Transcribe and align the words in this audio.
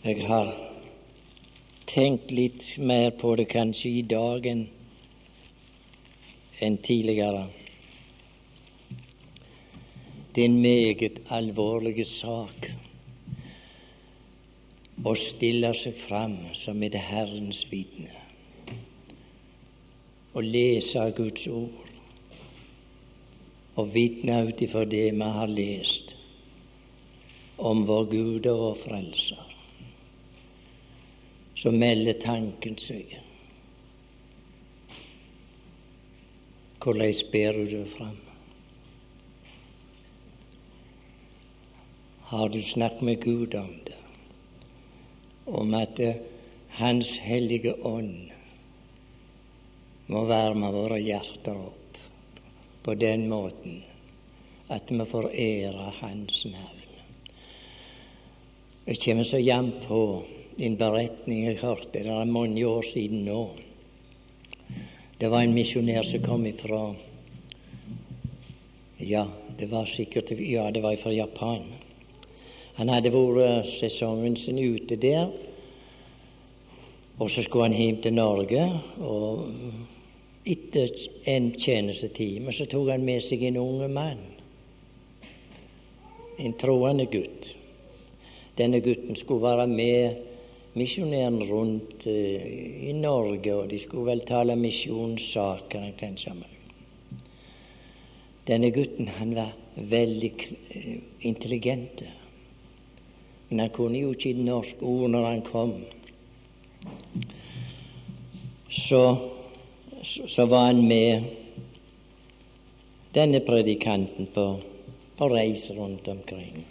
Jeg 0.00 0.22
har 0.24 0.54
tenkt 1.84 2.30
litt 2.32 2.62
mer 2.80 3.10
på 3.20 3.34
det 3.36 3.44
kanskje 3.52 3.90
i 3.98 4.02
dag 4.08 4.46
enn 4.48 4.62
tidligere. 6.86 7.42
Det 10.32 10.40
er 10.40 10.48
en 10.48 10.56
meget 10.62 11.18
alvorlig 11.38 12.06
sak 12.08 12.70
å 15.04 15.14
stille 15.26 15.74
seg 15.82 16.00
fram 16.06 16.38
som 16.62 16.80
et 16.88 16.96
Herrens 17.10 17.60
vitne 17.68 18.24
og 20.32 20.48
lese 20.48 21.04
Guds 21.20 21.44
ord 21.60 21.92
og 23.76 23.92
vitne 24.00 24.40
ut 24.48 24.64
ifra 24.64 24.88
det 24.96 25.06
vi 25.12 25.30
har 25.38 25.56
lest 25.60 26.16
om 27.60 27.84
vår 27.84 28.12
Gud 28.16 28.52
og 28.56 28.66
vår 28.66 28.84
Frelser. 28.88 29.49
Så 31.60 31.70
melder 31.70 32.16
tanken 32.16 32.78
seg 32.80 33.18
Hvordan 36.80 37.18
ber 37.32 37.52
du 37.58 37.64
det 37.68 37.82
fram? 37.92 38.16
Har 42.30 42.48
du 42.48 42.62
snakket 42.62 43.02
med 43.02 43.20
Gud 43.20 43.54
om 43.54 43.74
det? 43.84 43.98
Om 45.44 45.74
at 45.74 46.00
Hans 46.80 47.12
hellige 47.18 47.74
ånd 47.84 48.30
må 50.06 50.24
varme 50.24 50.72
våre 50.72 50.96
hjerter 51.04 51.60
opp 51.68 52.00
på 52.86 52.96
den 52.96 53.28
måten 53.28 53.82
at 54.72 54.88
vi 54.88 55.04
får 55.12 55.32
ære 55.34 55.92
Hans 56.00 56.44
navn. 56.48 56.84
Jeg 58.86 59.04
kommer 59.04 59.24
så 59.28 59.38
jevnt 59.44 59.82
på 59.84 60.04
en 60.58 60.76
beretning 60.76 61.46
jeg 61.46 61.60
hørte, 61.62 61.92
det 61.92 62.06
er 62.06 62.24
mange 62.24 62.66
år 62.66 62.82
siden 62.82 63.24
nå 63.24 63.42
det 65.20 65.28
var 65.28 65.42
en 65.44 65.52
misjonær 65.52 66.06
som 66.08 66.22
kom 66.24 66.46
ifra 66.48 66.94
Ja, 69.04 69.26
det 69.58 69.66
var 69.68 69.84
sikkert 69.84 70.30
Ja, 70.30 70.70
det 70.70 70.80
var 70.82 70.96
fra 70.96 71.12
Japan. 71.12 71.66
Han 72.74 72.88
hadde 72.88 73.12
vært 73.12 73.66
sesongen 73.68 74.36
sin 74.36 74.58
ute 74.58 74.96
der, 74.96 75.28
og 77.18 77.30
så 77.30 77.42
skulle 77.42 77.68
han 77.68 77.76
hjem 77.76 78.00
til 78.02 78.14
Norge. 78.14 78.64
og 79.00 79.52
Etter 80.46 80.88
en 81.28 81.52
tjenestetime 81.52 82.52
så 82.52 82.64
tok 82.64 82.88
han 82.88 83.04
med 83.04 83.20
seg 83.20 83.42
en 83.44 83.60
unge 83.60 83.88
mann, 83.92 84.24
en 86.38 86.56
troende 86.56 87.04
gutt. 87.12 87.52
Denne 88.56 88.80
gutten 88.80 89.16
skulle 89.16 89.42
være 89.42 89.66
med 89.68 90.29
misjonæren 90.74 91.42
rundt 91.50 92.06
uh, 92.06 92.88
i 92.88 92.92
Norge, 92.92 93.54
og 93.54 93.70
de 93.70 93.80
skulle 93.82 94.10
vel 94.12 94.22
tale 94.26 94.56
misjonssaker. 94.56 95.90
Denne 98.46 98.70
gutten 98.74 99.08
han 99.08 99.34
var 99.34 99.52
veldig 99.76 100.32
uh, 100.40 100.94
intelligent, 101.20 102.02
men 103.48 103.64
han 103.64 103.74
kunne 103.74 103.98
jo 103.98 104.14
ikke 104.14 104.34
norsk 104.38 104.82
ord 104.82 105.10
når 105.10 105.26
han 105.26 105.42
kom. 105.42 105.74
Så, 108.70 109.02
så 110.06 110.46
var 110.46 110.66
han 110.70 110.86
med 110.86 111.24
denne 113.14 113.40
predikanten 113.40 114.28
på, 114.34 114.60
på 115.18 115.28
reis 115.28 115.66
rundt 115.70 116.08
omkring. 116.08 116.64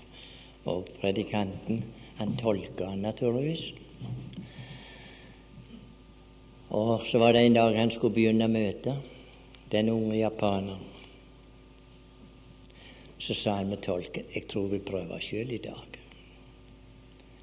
Og 0.66 0.88
predikanten 1.02 1.84
han 2.16 2.36
tolka 2.40 2.86
han 2.86 3.04
naturligvis. 3.04 3.72
Og 6.70 7.02
så 7.06 7.18
var 7.18 7.34
det 7.34 7.46
en 7.46 7.58
dag 7.58 7.78
han 7.78 7.92
skulle 7.92 8.14
begynne 8.14 8.48
møtet, 8.48 8.98
den 9.72 9.90
unge 9.90 10.18
japaneren. 10.20 10.86
Så 13.20 13.34
sa 13.34 13.56
han 13.58 13.70
med 13.70 13.82
tolken 13.84 14.30
jeg 14.34 14.48
tror 14.48 14.70
vi 14.72 14.80
prøver 14.80 15.20
sjøl 15.20 15.52
i 15.52 15.64
dag. 15.64 15.98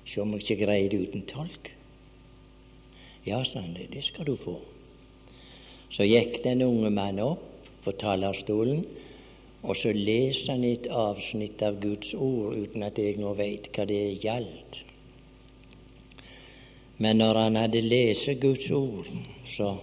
Se 0.06 0.22
om 0.22 0.32
jeg 0.32 0.46
ikke 0.46 0.64
greier 0.64 0.88
det 0.90 1.02
uten 1.08 1.26
tolk. 1.26 1.72
Ja, 3.26 3.42
sa 3.44 3.60
han, 3.60 3.74
det 3.92 4.04
skal 4.06 4.26
du 4.26 4.36
få. 4.38 4.60
Så 5.90 6.06
gikk 6.06 6.42
den 6.44 6.62
unge 6.62 6.90
mannen 6.90 7.24
opp 7.26 7.42
på 7.84 7.92
talerstolen, 7.98 8.84
og 9.66 9.76
så 9.76 9.90
leser 9.94 10.54
han 10.54 10.64
et 10.64 10.86
avsnitt 10.86 11.62
av 11.66 11.80
Guds 11.82 12.14
ord 12.14 12.54
uten 12.54 12.86
at 12.86 12.98
jeg 12.98 13.18
nå 13.18 13.34
veit 13.38 13.66
hva 13.74 13.86
det 13.90 14.02
gjaldt. 14.22 14.85
Men 16.98 17.18
når 17.20 17.38
han 17.40 17.56
hadde 17.60 17.80
lest 17.84 18.28
Guds 18.40 18.70
ord, 18.70 19.08
så 19.52 19.74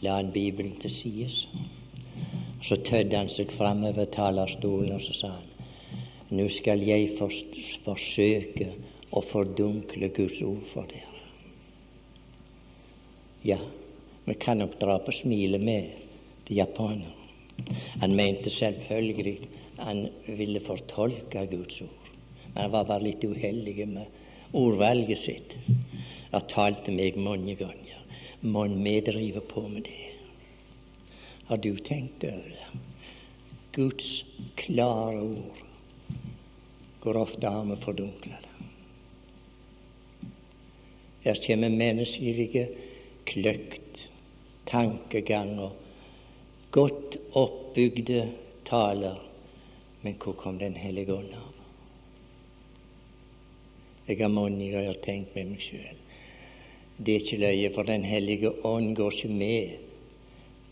la 0.00 0.16
han 0.16 0.32
Bibelen 0.32 0.76
til 0.80 0.90
sides. 0.90 1.44
Så 2.62 2.76
tødde 2.84 3.16
han 3.16 3.30
seg 3.32 3.52
framover 3.56 4.10
talerstolen 4.12 4.96
og 4.96 5.04
så 5.04 5.14
sa 5.16 5.30
han, 5.36 5.46
nå 6.30 6.48
skal 6.52 6.82
jeg 6.86 7.14
forsøke 7.84 8.68
å 9.10 9.22
fordunkle 9.26 10.10
Guds 10.14 10.42
ord 10.46 10.66
for 10.74 10.90
dere. 10.90 11.06
Ja, 13.46 13.58
vi 14.26 14.34
kan 14.34 14.60
nok 14.60 14.76
dra 14.82 14.98
på 15.02 15.14
smilet 15.16 15.62
med 15.64 15.94
de 16.48 16.58
japanere. 16.58 17.16
Han 18.00 18.14
mente 18.16 18.50
selvfølgelig 18.50 19.38
han 19.80 20.06
ville 20.26 20.60
fortolke 20.60 21.46
Guds 21.48 21.80
ord, 21.82 22.08
men 22.52 22.62
han 22.62 22.72
var 22.72 22.88
bare 22.88 23.06
litt 23.06 23.24
uheldig 23.24 23.86
med 23.88 24.19
ordvalget 24.52 25.18
sitt. 25.18 25.56
har 26.30 26.46
talt 26.50 26.84
til 26.86 26.94
meg 26.94 27.16
mange 27.18 27.56
ganger. 27.58 27.96
Mon 28.40 28.76
vi 28.84 29.00
driver 29.04 29.40
på 29.40 29.66
med 29.68 29.82
det? 29.88 30.12
Har 31.48 31.56
du 31.56 31.76
tenkt 31.76 32.24
over 32.24 32.52
det? 32.54 32.80
Guds 33.74 34.24
klare 34.56 35.20
ord. 35.20 35.58
Hvor 37.02 37.16
ofte 37.16 37.48
har 37.48 37.64
vi 37.64 37.76
fordunkla 37.82 38.38
det? 38.44 38.50
Her 41.20 41.36
kommer 41.46 41.68
menneskelige 41.68 42.68
kløkt, 43.26 44.08
tankeganger, 44.66 45.70
godt 46.70 47.18
oppbygde 47.34 48.30
taler. 48.64 49.20
Men 50.02 50.14
hvor 50.22 50.32
kom 50.32 50.58
Den 50.58 50.74
hellige 50.74 51.12
ånd 51.12 51.34
av? 51.34 51.49
Jeg 54.10 54.18
har 54.18 54.32
mange 54.34 54.66
ganger 54.72 54.96
tenkt 55.04 55.36
med 55.38 55.52
meg 55.52 55.62
sjøl. 55.62 55.98
Det 56.98 57.14
er 57.14 57.22
ikke 57.22 57.40
løye, 57.40 57.72
for 57.74 57.86
Den 57.86 58.04
hellige 58.04 58.50
ånd 58.66 58.96
går 58.98 59.14
ikke 59.14 59.32
med 59.32 59.76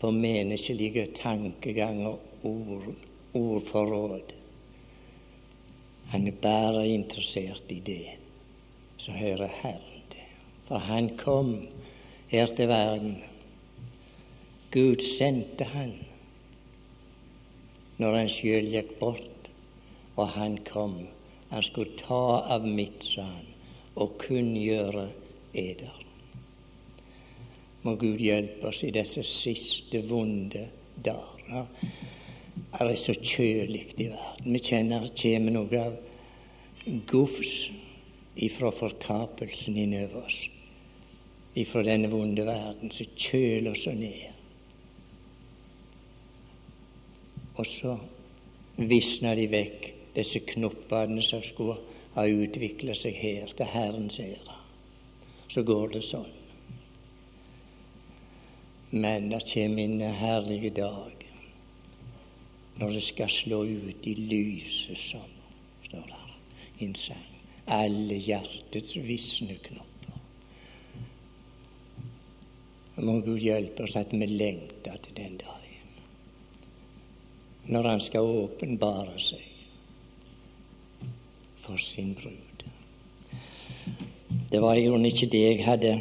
på 0.01 0.11
menneskelige 0.11 1.07
tankeganger, 1.21 2.19
ord, 2.43 2.89
ordforråd. 3.33 4.35
Han 6.11 6.27
er 6.27 6.41
bare 6.43 6.87
interessert 6.87 7.71
i 7.71 7.79
det 7.85 8.19
så 8.99 9.11
hører 9.11 9.47
Herren 9.61 10.03
det. 10.09 10.25
For 10.67 10.77
han 10.77 11.17
kom 11.17 11.67
her 12.27 12.45
til 12.45 12.67
verden. 12.67 13.17
Gud 14.71 15.01
sendte 15.17 15.63
han 15.63 15.93
når 17.99 18.15
han 18.15 18.29
sjøl 18.31 18.69
gikk 18.71 18.91
bort, 18.99 19.47
og 20.15 20.29
han 20.35 20.57
kom 20.67 20.93
han 21.49 21.63
skulle 21.63 21.97
ta 21.97 22.41
av 22.41 22.67
mitt, 22.67 23.03
sa 23.03 23.25
han, 23.25 23.47
og 23.95 24.17
kunngjøre 24.21 25.07
eder. 25.57 26.05
Må 27.81 27.95
Gud 27.95 28.19
hjelpe 28.21 28.69
oss 28.69 28.83
i 28.83 28.91
disse 28.93 29.23
siste 29.25 30.03
vonde 30.09 30.67
dager. 31.05 31.65
Det 32.69 32.85
er 32.85 32.95
så 32.99 33.15
kjølig 33.15 33.85
i 33.97 34.09
verden. 34.11 34.53
Vi 34.53 34.61
kjenner 34.61 35.07
det 35.07 35.15
kommer 35.17 35.55
noe 35.55 35.83
av 35.87 35.97
gufs 37.09 37.53
ifra 38.35 38.71
fortapelsen 38.75 39.77
innover 39.77 40.25
oss. 40.25 40.37
Ifra 41.57 41.81
denne 41.83 42.11
vonde 42.11 42.45
verden 42.45 42.91
som 42.93 43.15
kjøler 43.17 43.73
oss 43.73 43.87
ned. 43.89 44.27
Og 47.57 47.65
så 47.67 47.97
visner 48.77 49.35
de 49.35 49.47
vekk 49.51 49.89
disse 50.19 50.41
knoppene 50.53 51.23
som 51.23 51.43
skulle 51.45 51.77
ha 52.15 52.25
utvikla 52.27 52.95
seg 52.97 53.15
her 53.15 53.51
til 53.55 53.69
Herrens 53.69 54.19
ære. 54.19 54.57
Så 55.49 55.63
går 55.65 55.95
det 55.95 56.03
sånn. 56.05 56.35
Men 58.91 59.29
det 59.29 59.43
kommer 59.51 59.85
en 59.85 60.15
herlig 60.17 60.71
dag 60.77 61.25
når 62.79 62.95
det 62.95 63.03
skal 63.03 63.29
slå 63.29 63.59
ut 63.67 64.07
i 64.07 64.15
lyset 64.15 64.97
som, 64.97 65.27
står 65.83 66.05
der, 66.07 66.31
en 66.85 66.95
sang. 66.95 67.27
Alle 67.69 68.15
hjertets 68.23 68.95
visne 69.05 69.59
knopper. 69.65 70.15
Må 73.03 73.19
Gud 73.25 73.43
hjelpe 73.43 73.85
oss 73.85 73.97
at 73.99 74.15
vi 74.15 74.25
lengter 74.31 74.97
til 75.03 75.17
den 75.19 75.37
dagen. 75.43 75.93
Når 77.69 77.91
Han 77.91 78.01
skal 78.01 78.33
åpenbare 78.41 79.19
seg 79.21 79.48
for 81.69 81.77
sin 81.77 82.13
brud. 82.17 82.63
Det 84.51 84.59
var 84.61 84.75
i 84.75 84.85
grunnen 84.87 85.05
ikke 85.05 85.29
det 85.29 85.41
jeg 85.43 85.63
hadde 85.65 85.93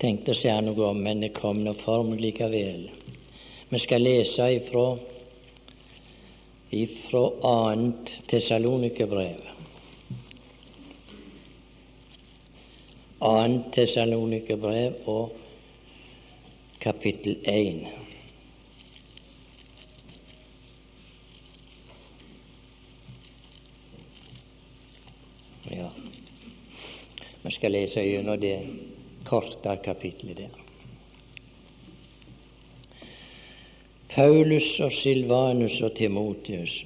tenkt 0.00 0.28
å 0.28 0.36
si 0.36 0.52
noe 0.60 0.90
om, 0.90 1.00
men 1.00 1.24
det 1.24 1.32
kom 1.38 1.64
nå 1.64 1.72
for 1.80 2.04
likevel. 2.20 2.90
Vi 3.72 3.80
skal 3.80 4.04
lese 4.04 4.50
ifra 4.58 4.86
ifra 6.76 7.24
annet 7.42 8.12
Tessalonikerbrev. 8.28 9.40
Annet 13.24 13.72
Tessalonikerbrev 13.72 15.08
og 15.08 15.32
kapittel 16.84 17.40
1. 17.44 17.86
Ja, 25.70 25.90
vi 27.42 27.45
skal 27.56 27.72
lese 27.72 28.04
gjennom 28.04 28.40
det 28.40 28.58
korte 29.24 29.76
kapitlet 29.84 30.36
der. 30.36 30.62
Paulus 34.16 34.80
og 34.80 34.92
Silvanus 34.92 35.80
og 35.84 35.96
Timotius 35.96 36.84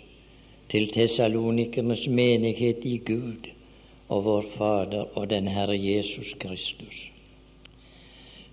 til 0.70 0.88
Tessalonikernes 0.94 2.08
menighet 2.08 2.84
i 2.86 2.96
Gud 3.06 3.50
og 4.08 4.24
vår 4.24 4.46
Fader 4.56 5.18
og 5.18 5.30
den 5.30 5.48
Herre 5.48 5.76
Jesus 5.78 6.34
Kristus. 6.40 7.06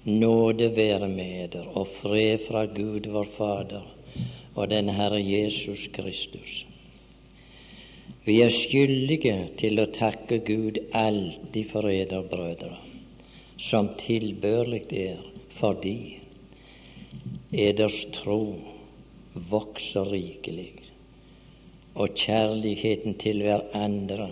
Nåde 0.05 0.75
være 0.75 1.07
med 1.09 1.47
dere 1.53 1.67
og 1.73 1.87
fred 1.87 2.45
fra 2.47 2.65
Gud 2.65 3.09
vår 3.11 3.27
Fader 3.37 3.85
og 4.55 4.69
den 4.69 4.89
Herre 4.89 5.21
Jesus 5.21 5.87
Kristus. 5.93 6.65
Vi 8.27 8.41
er 8.43 8.51
skyldige 8.51 9.35
til 9.55 9.79
å 9.79 9.85
takke 9.95 10.41
Gud 10.43 10.81
alltid 10.91 11.69
for 11.71 11.87
eder 11.87 12.25
brødre, 12.27 12.73
som 13.55 13.93
tilbørlig 14.01 14.81
er 14.91 15.21
fordi 15.55 16.17
eders 17.55 18.01
tro 18.17 18.41
vokser 19.53 20.11
rikelig, 20.11 20.73
og 21.95 22.19
kjærligheten 22.19 23.15
til 23.23 23.45
hverandre 23.47 24.27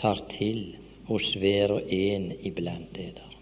tar 0.00 0.24
til 0.32 0.64
hos 1.12 1.34
hver 1.36 1.76
og 1.76 1.92
en 1.92 2.30
iblant 2.48 2.96
eder. 2.96 3.32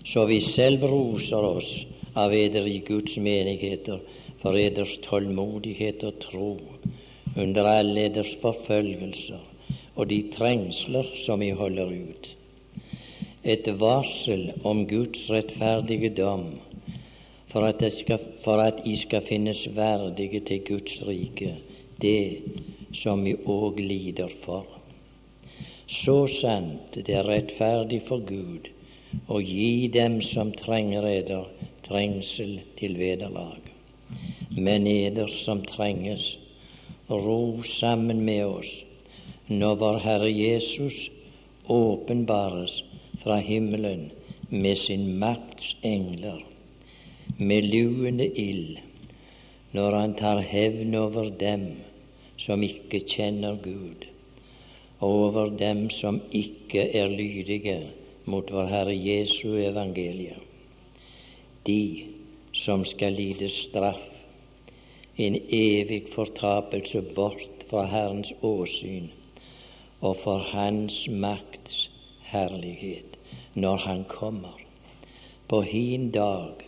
Så 0.00 0.24
vi 0.32 0.40
selv 0.40 0.88
roser 0.88 1.44
oss 1.44 1.72
av 2.16 2.32
eder 2.32 2.64
i 2.72 2.78
Guds 2.88 3.20
menigheter 3.20 4.00
for 4.40 4.56
eders 4.56 4.96
tålmodighet 5.04 6.08
og 6.08 6.22
tro 6.24 6.54
under 7.36 7.68
alle 7.68 8.06
eders 8.08 8.32
forfølgelser 8.40 9.42
og 9.96 10.08
de 10.10 10.18
trengsler 10.32 11.08
som 11.24 11.40
vi 11.40 11.50
holder 11.56 11.92
ut. 11.92 12.28
Et 13.44 13.68
varsel 13.80 14.50
om 14.64 14.84
Guds 14.88 15.28
rettferdige 15.30 16.10
dom, 16.16 16.46
for 17.52 17.64
at, 17.64 17.82
skal, 17.94 18.20
for 18.44 18.60
at 18.60 18.82
I 18.84 18.96
skal 19.00 19.22
finnes 19.24 19.62
verdige 19.76 20.40
til 20.40 20.64
Guds 20.66 20.98
rike, 21.06 21.54
det 22.02 22.42
som 22.92 23.24
vi 23.24 23.36
òg 23.46 23.80
lider 23.80 24.32
for. 24.44 24.66
Så 25.86 26.26
sant 26.26 26.96
det 26.96 27.14
er 27.14 27.28
rettferdig 27.28 28.02
for 28.08 28.24
Gud 28.26 28.66
å 29.30 29.38
gi 29.40 29.86
dem 29.94 30.18
som 30.22 30.50
trenger 30.52 31.06
eder, 31.08 31.46
trengsel 31.86 32.58
til 32.80 32.98
vederlag. 32.98 33.62
Men 34.50 34.86
eder 34.90 35.30
som 35.30 35.62
trenges, 35.64 36.34
ro 37.08 37.62
sammen 37.62 38.24
med 38.24 38.46
oss. 38.46 38.70
Når 39.46 39.74
vår 39.74 39.98
Herre 40.02 40.30
Jesus 40.30 41.10
åpenbares 41.66 42.80
fra 43.22 43.36
himmelen 43.38 44.10
med 44.50 44.78
sin 44.78 45.18
makts 45.18 45.76
engler, 45.82 46.40
med 47.38 47.62
luende 47.62 48.26
ild, 48.26 48.78
når 49.72 49.96
han 50.00 50.14
tar 50.14 50.40
hevn 50.40 50.94
over 50.94 51.30
dem 51.30 51.68
som 52.38 52.62
ikke 52.62 53.00
kjenner 53.06 53.54
Gud, 53.62 54.06
og 54.98 55.10
over 55.10 55.50
dem 55.58 55.90
som 55.90 56.20
ikke 56.32 56.88
er 56.90 57.08
lydige 57.08 57.78
mot 58.24 58.50
vår 58.52 58.66
Herre 58.66 58.98
Jesu 58.98 59.54
evangelium. 59.54 60.42
De 61.66 62.06
som 62.52 62.84
skal 62.84 63.12
lide 63.12 63.50
straff 63.50 64.15
en 65.16 65.36
evig 65.48 66.08
fortapelse 66.12 67.00
bort 67.16 67.64
fra 67.70 67.86
Herrens 67.88 68.32
åsyn 68.44 69.08
og 70.04 70.18
for 70.20 70.44
Hans 70.52 71.06
makts 71.08 71.86
herlighet 72.28 73.16
når 73.54 73.76
Han 73.86 74.04
kommer 74.08 74.60
på 75.48 75.62
hin 75.64 76.10
dag 76.12 76.66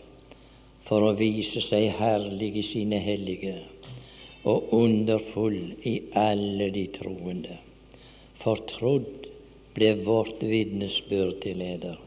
for 0.87 1.05
å 1.05 1.13
vise 1.19 1.61
seg 1.61 1.91
herlig 1.99 2.55
i 2.57 2.65
sine 2.65 2.97
hellige 3.05 3.59
og 4.49 4.73
underfull 4.73 5.59
i 5.85 5.95
alle 6.17 6.71
de 6.73 6.87
troende. 6.95 7.59
Fortrodd 8.39 9.27
ble 9.75 9.91
vårt 10.07 10.41
vitnesbyrd 10.41 11.41
til 11.43 11.61
eder. 11.61 11.99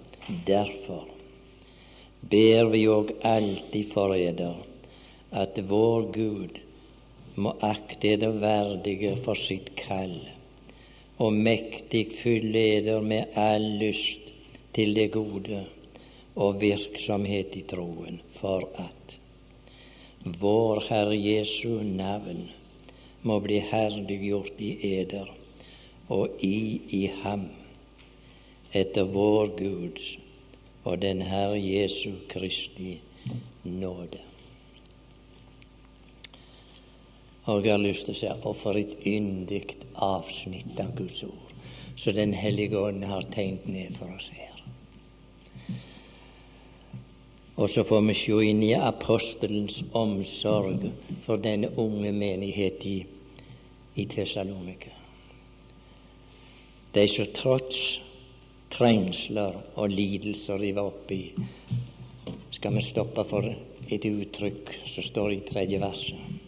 Derfor 0.49 1.07
ber 2.33 2.73
vi 2.73 2.87
òg 2.91 3.13
alltid 3.29 3.93
for 3.93 4.17
eder 4.17 4.72
at 5.33 5.59
vår 5.69 6.03
Gud 6.13 6.59
må 7.35 7.55
akte 7.65 8.13
eder 8.15 8.35
verdige 8.41 9.15
for 9.25 9.39
sitt 9.39 9.71
kall, 9.79 10.19
og 11.17 11.33
mektig 11.33 12.05
fylle 12.21 12.65
eder 12.77 13.01
med 13.01 13.39
all 13.39 13.65
lyst 13.81 14.29
til 14.77 14.93
det 14.97 15.11
gode 15.15 15.63
og 16.37 16.61
virksomhet 16.61 17.57
i 17.57 17.63
troen, 17.69 18.21
for 18.41 18.69
at 18.81 19.17
vår 20.41 20.83
Herre 20.89 21.17
Jesu 21.17 21.81
navn 21.83 22.49
må 23.23 23.39
bli 23.41 23.61
herliggjort 23.71 24.61
i 24.61 24.73
eder 24.97 25.31
og 26.13 26.43
i 26.45 26.81
i 26.99 27.07
ham, 27.23 27.47
etter 28.73 29.09
vår 29.15 29.55
Guds 29.57 30.13
og 30.85 31.01
den 31.03 31.23
Herre 31.23 31.61
Jesu 31.63 32.11
Kristi 32.29 32.99
nåde. 33.65 34.32
Og 37.47 37.65
jeg 37.65 37.73
har 37.75 37.83
lyst 37.83 38.07
til 38.07 38.15
å 38.15 38.19
si 38.21 38.29
og 38.33 38.59
for 38.63 38.79
et 38.79 38.93
yndig 39.07 39.65
avsnitt 39.95 40.79
av 40.79 40.95
Guds 40.99 41.25
ord 41.27 41.53
så 41.97 42.13
Den 42.13 42.33
hellige 42.33 42.79
ånd 42.79 43.05
har 43.05 43.23
tegnet 43.35 43.67
ned 43.69 43.97
for 43.99 44.11
oss 44.17 44.29
her. 44.33 44.53
Og 47.57 47.71
så 47.71 47.85
får 47.85 48.01
vi 48.09 48.15
se 48.17 48.39
inn 48.49 48.63
i 48.65 48.73
apostelens 48.75 49.83
omsorg 49.93 50.89
for 51.27 51.43
denne 51.43 51.69
unge 51.77 52.13
menighet 52.17 52.81
i, 52.89 52.97
i 53.95 54.07
Tessalonika. 54.09 54.91
De 56.93 57.05
som 57.09 57.29
trots 57.37 58.01
trengsler 58.73 59.61
og 59.77 59.93
lidelser 59.93 60.59
de 60.59 60.73
var 60.77 60.91
oppe 60.91 61.15
i, 61.15 61.27
skal 62.57 62.75
vi 62.77 62.87
stoppe 62.89 63.25
for 63.29 63.47
et 63.47 64.09
uttrykk 64.09 64.73
som 64.89 65.07
står 65.07 65.37
i 65.37 65.45
tredje 65.53 65.81
verset. 65.83 66.42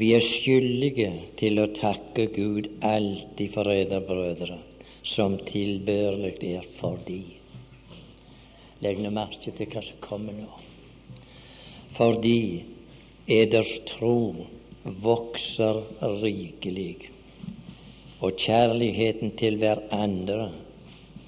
Vi 0.00 0.14
er 0.16 0.22
skyldige 0.24 1.10
til 1.36 1.60
å 1.60 1.66
takke 1.76 2.24
Gud 2.32 2.70
alltid 2.80 3.50
for 3.52 3.68
eder 3.68 4.00
brødre, 4.08 4.56
som 5.04 5.34
tilbørlig 5.44 6.38
er 6.54 6.64
fordi. 6.78 7.20
Legg 8.80 9.02
nå 9.04 9.10
merke 9.12 9.52
til 9.52 9.68
hva 9.68 9.82
som 9.84 10.00
kommer 10.00 10.38
nå. 10.38 10.48
Fordi 11.98 12.64
eders 13.28 13.74
tro 13.90 14.46
vokser 15.04 15.82
rikelig, 16.22 17.10
og 18.24 18.40
kjærligheten 18.40 19.36
til 19.36 19.60
hverandre 19.60 20.48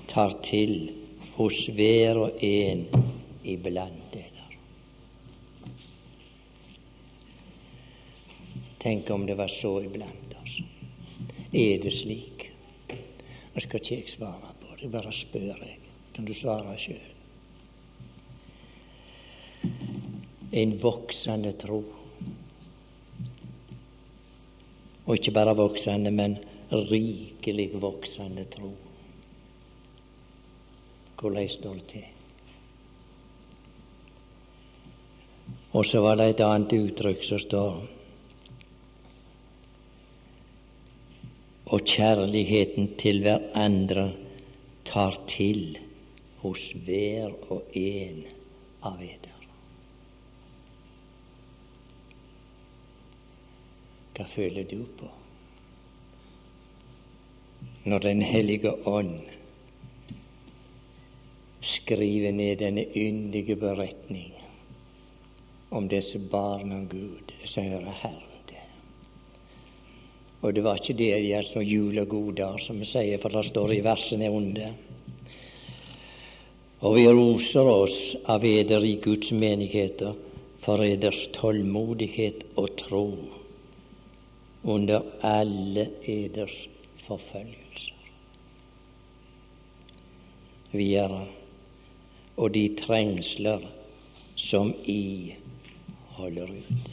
tar 0.09 0.38
til 0.49 0.79
hos 1.37 1.67
hver 1.76 2.25
og 2.25 2.41
en 2.41 2.87
iblant 3.45 4.00
dere. 4.17 4.33
Tenk 8.83 9.11
om 9.11 9.27
det 9.27 9.35
var 9.39 9.49
så 9.49 9.77
iblant 9.85 10.35
oss. 10.43 10.57
Er 11.53 11.79
det 11.79 11.93
slik? 11.95 12.49
Nå 13.55 13.61
skal 13.62 13.79
ikke 13.79 13.95
jeg 13.95 14.11
svare 14.11 14.51
på 14.59 14.75
det, 14.81 14.89
bare 14.91 15.12
spør 15.15 15.61
jeg. 15.62 15.77
Kan 16.17 16.27
du 16.27 16.33
svare 16.35 16.75
sjøl? 16.83 16.99
En 20.53 20.75
voksende 20.83 21.53
tro. 21.61 21.85
Og 25.07 25.15
ikke 25.15 25.37
bare 25.37 25.55
voksende, 25.57 26.11
men 26.11 26.37
rikelig 26.73 27.71
voksende 27.79 28.49
tro. 28.51 28.75
Hvordan 31.23 31.49
står 31.49 31.75
det 31.79 31.87
til? 31.87 32.05
Og 35.73 35.87
så 35.87 36.01
var 36.03 36.19
det 36.19 36.33
et 36.33 36.41
annet 36.43 36.73
uttrykk 36.75 37.23
som 37.25 37.39
står 37.39 38.01
og 41.73 41.87
kjærligheten 41.88 42.91
til 43.00 43.23
hverandre 43.25 44.11
tar 44.85 45.17
til 45.29 45.79
hos 46.43 46.67
hver 46.85 47.33
og 47.49 47.62
en 47.79 48.25
av 48.85 49.00
eder. 49.00 49.47
Hva 54.12 54.26
føler 54.29 54.69
du 54.69 54.83
på 54.99 55.09
når 57.85 57.99
Den 57.99 58.23
hellige 58.23 58.71
ånd 58.87 59.17
skriver 61.67 62.31
ned 62.31 62.61
denne 62.61 62.85
yndige 62.97 63.57
beretning 63.57 64.35
om 65.71 65.88
disse 65.88 66.19
barna 66.19 66.85
Gud 66.91 67.33
som 67.45 67.64
hører 67.64 67.99
Herren? 68.02 68.32
Og 70.43 70.55
det 70.55 70.65
var 70.65 70.81
ikke 70.81 70.99
det 70.99 71.13
de 71.23 71.33
er 71.39 71.47
så 71.47 71.63
julegoder, 71.63 72.59
som 72.59 72.81
vi 72.83 72.89
sier, 72.89 73.21
for 73.23 73.31
det 73.31 73.45
står 73.47 73.77
i 73.77 73.85
versene 73.85 74.31
under. 74.31 74.73
Og 76.83 76.97
vi 76.99 77.07
roser 77.07 77.69
oss 77.71 77.99
av 78.27 78.43
eder 78.45 78.83
i 78.83 78.97
Guds 79.03 79.31
menigheter 79.31 80.17
for 80.65 80.83
eders 80.83 81.29
tålmodighet 81.37 82.43
og 82.59 82.75
tro 82.81 83.07
under 84.67 85.07
alle 85.23 85.89
eders 86.11 86.57
forfølgelser. 87.07 88.11
Videre 90.73 91.27
og 92.35 92.55
de 92.55 92.65
trengsler 92.81 93.63
som 94.35 94.73
i 94.89 95.35
holder 96.17 96.51
ut. 96.51 96.89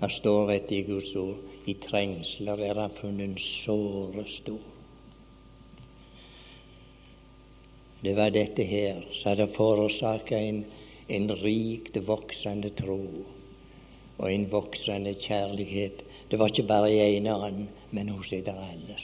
Det 0.00 0.12
står 0.12 0.46
rett 0.48 0.72
i 0.72 0.84
Guds 0.86 1.12
ord 1.16 1.53
i 1.66 1.74
trengsler 1.80 2.60
er 2.60 2.80
han 2.80 2.96
funnet 2.98 3.40
såre 3.40 4.24
stor. 4.28 4.62
Det 8.04 8.12
var 8.16 8.34
dette 8.34 8.66
her 8.68 9.00
som 9.16 9.30
hadde 9.30 9.46
forårsaka 9.54 10.36
en, 10.36 10.64
en 11.08 11.30
rikt 11.40 11.96
voksende 12.04 12.68
tro 12.76 13.00
og 14.18 14.26
en 14.28 14.44
voksende 14.52 15.14
kjærlighet. 15.16 16.02
Det 16.28 16.38
var 16.38 16.52
ikke 16.52 16.66
bare 16.68 16.92
i 16.92 17.00
ene 17.16 17.32
annen, 17.32 17.70
men 17.90 18.12
hos 18.12 18.28
dere 18.28 18.68
alle. 18.68 18.98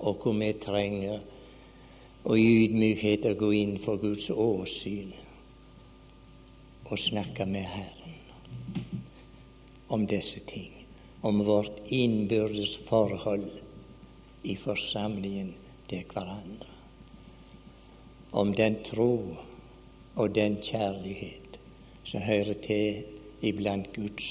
Og 0.00 0.16
hvor 0.24 0.32
vi 0.34 0.52
trenger 0.64 1.20
og 2.24 2.38
i 2.38 2.48
ydmykhet 2.64 3.26
å 3.28 3.36
gå 3.38 3.52
inn 3.58 3.76
for 3.82 4.00
Guds 4.00 4.30
åsyn 4.30 5.12
og 6.88 6.98
snakke 7.00 7.46
med 7.48 7.66
Herren 7.66 8.21
om 9.92 10.06
disse 10.06 10.40
ting, 10.40 10.86
om 11.20 11.44
vårt 11.44 11.80
innbyrdes 11.92 12.76
forhold 12.88 13.50
i 14.42 14.56
forsamlingen 14.56 15.50
til 15.90 16.06
hverandre. 16.08 16.68
Om 18.32 18.54
den 18.56 18.78
tro 18.86 19.36
og 20.16 20.34
den 20.34 20.56
kjærlighet 20.64 21.58
som 22.08 22.24
hører 22.24 22.56
til 22.64 23.02
iblant 23.44 23.90
Guds 23.92 24.30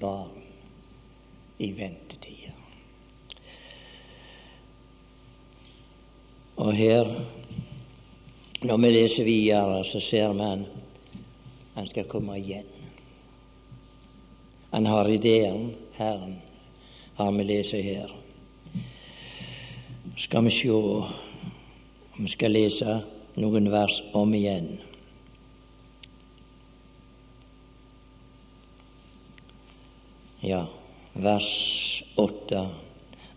barn 0.00 0.42
i 1.58 1.70
ventetida. 1.78 2.56
Og 6.56 6.72
her, 6.74 7.12
når 8.62 8.82
vi 8.82 8.90
leser 8.90 9.24
videre, 9.24 9.84
så 9.84 10.02
ser 10.02 10.32
man 10.32 10.66
han 11.78 11.86
skal 11.86 12.10
komme 12.10 12.34
igjen. 12.40 12.66
Han 14.70 14.86
har 14.86 15.08
ideen, 15.08 15.74
Herren, 15.96 16.38
har 17.14 17.32
vi 17.32 17.44
lest 17.44 17.72
her 17.72 18.18
skal 20.18 20.44
vi 20.44 20.50
se 20.50 20.70
om 20.70 21.04
vi 22.18 22.28
skal 22.28 22.50
lese 22.50 22.94
noen 23.38 23.68
vers 23.70 24.00
om 24.18 24.32
igjen. 24.34 24.72
Ja, 30.42 30.64
vers 31.14 31.52
åtte. 32.18 32.64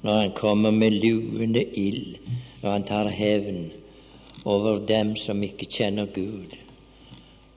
Når 0.02 0.18
han 0.18 0.34
kommer 0.38 0.74
med 0.74 0.98
luende 0.98 1.62
ild, 1.78 2.18
når 2.64 2.72
han 2.72 2.88
tar 2.90 3.12
hevn 3.14 3.70
over 4.46 4.82
dem 4.90 5.14
som 5.16 5.44
ikke 5.46 5.70
kjenner 5.70 6.10
Gud, 6.16 6.58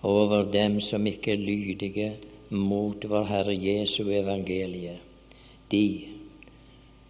over 0.02 0.45
dem 0.52 0.83
som 0.85 1.07
ikke 1.09 1.33
er 1.33 1.40
lydige 1.40 2.12
mot 2.49 3.05
vår 3.05 3.25
Herre 3.25 3.55
Jesu 3.55 4.11
evangelie, 4.13 4.99
de 5.69 6.09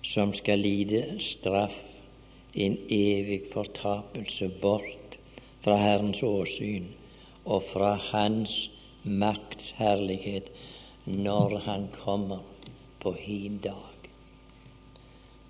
som 0.02 0.32
skal 0.32 0.58
lide 0.58 1.18
straff 1.20 1.80
en 2.54 2.76
evig 2.88 3.40
fortapelse 3.52 4.48
bort 4.62 5.18
fra 5.64 5.76
Herrens 5.80 6.22
åsyn 6.22 6.86
og 7.44 7.64
fra 7.72 7.94
Hans 8.10 8.70
makts 9.02 9.74
herlighet 9.78 10.50
når 11.04 11.58
Han 11.66 11.88
kommer 12.04 12.44
på 13.00 13.12
hin 13.12 13.58
dag. 13.58 14.08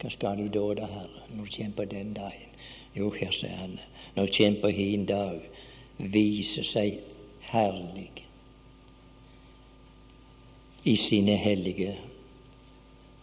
Hva 0.01 0.11
skal 0.11 0.41
du 0.41 0.49
da, 0.49 0.67
da, 0.81 0.89
Herre, 0.91 1.23
når 1.31 1.45
du 1.45 1.57
kommer 1.57 1.77
på 1.77 1.85
den 1.85 2.15
dagen? 2.15 2.51
Jo, 2.97 3.11
her 3.11 3.31
sier 3.35 3.57
han, 3.57 3.79
når 4.15 4.27
du 4.27 4.37
kommer 4.37 4.61
på 4.61 4.75
hin 4.75 5.07
dag, 5.07 5.41
viser 5.99 6.67
seg 6.67 7.01
herlig 7.51 8.25
i 10.85 10.97
sine 10.97 11.37
hellige 11.37 11.95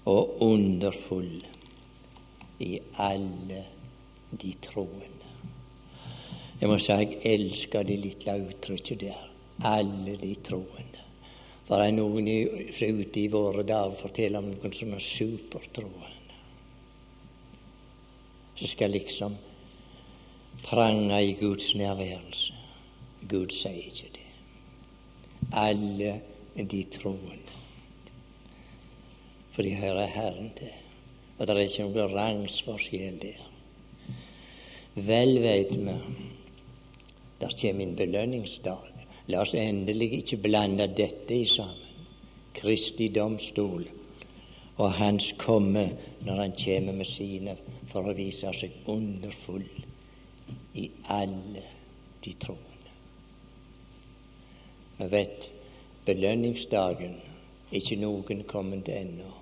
og 0.06 0.42
underfull 0.42 1.46
i 2.60 2.80
alle 2.98 3.66
de 4.42 4.54
troende. 4.66 5.28
Jeg 6.62 6.70
må 6.70 6.78
si 6.78 6.94
jeg 6.94 7.18
elsker 7.26 7.84
det 7.86 8.00
lille 8.00 8.38
uttrykket 8.48 9.02
der. 9.02 9.28
Alle 9.66 10.16
de 10.18 10.36
troende. 10.46 11.06
For 11.66 11.78
det 11.78 11.88
er 11.88 11.96
noen 11.98 12.28
som 12.78 13.00
ute 13.02 13.22
i 13.22 13.30
våre 13.34 13.64
dager 13.66 13.98
forteller 14.02 14.42
om 14.42 14.50
noen 14.52 14.74
som 14.74 14.94
er 14.94 15.06
supertroende. 15.06 16.40
Som 18.58 18.68
skal 18.74 18.94
liksom 18.94 19.38
prange 20.66 21.22
i 21.26 21.38
Guds 21.40 21.74
nærværelse. 21.78 22.58
Gud 23.30 23.54
sier 23.54 23.86
ikke 23.90 24.12
det. 24.18 24.28
Alle 25.54 26.20
de 26.56 26.84
troende. 26.94 27.41
For 29.56 29.68
de 29.68 29.76
hører 29.76 30.08
Herren 30.08 30.54
til 30.58 30.72
og 31.42 31.48
det 31.48 31.56
er 31.56 31.66
ikke 31.66 31.86
noen 31.88 32.12
rangsforskjell 32.14 33.16
der. 33.18 33.40
Vel 34.94 35.40
veit 35.42 35.72
vi 35.74 35.96
der 37.42 37.56
kommer 37.62 37.86
en 37.88 37.96
belønningsdag. 37.98 38.84
La 39.34 39.42
oss 39.42 39.56
endelig 39.58 40.12
ikke 40.20 40.38
blande 40.44 40.86
dette 40.98 41.34
i 41.34 41.48
sammen. 41.50 41.88
Kristi 42.54 43.08
domstol 43.16 43.88
og 44.78 44.94
Hans 45.00 45.32
komme 45.42 45.88
når 46.22 46.44
Han 46.44 46.54
kommer 46.62 46.94
med 46.94 47.10
sine 47.10 47.58
for 47.90 48.06
å 48.06 48.14
vise 48.14 48.54
seg 48.54 48.78
underfull 48.86 49.66
i 50.78 50.90
alle 51.10 51.66
de 52.22 52.38
troende. 52.38 52.96
Vi 55.00 55.10
vet 55.10 55.50
belønningsdagen 56.06 57.18
ikke 57.72 57.98
noen 57.98 58.44
kommet 58.46 58.90
ennå. 58.94 59.41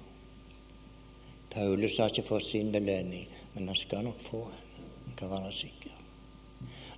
Paulus 1.60 1.98
har 2.00 2.08
ikke 2.08 2.24
fått 2.24 2.46
sin 2.48 2.70
belønning, 2.72 3.26
men 3.54 3.68
han 3.68 3.76
skal 3.76 4.06
nok 4.08 4.20
få 4.30 4.46
den. 4.48 4.86
Han 5.06 5.16
kan 5.20 5.32
være 5.34 5.52
sikker. 5.52 5.96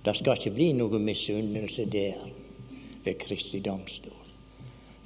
Det 0.04 0.14
skal 0.16 0.38
ikke 0.38 0.52
bli 0.54 0.68
noe 0.78 1.00
misunnelse 1.02 1.86
der 1.90 2.20
ved 3.02 3.18
Kristi 3.24 3.58
domstol. 3.58 4.30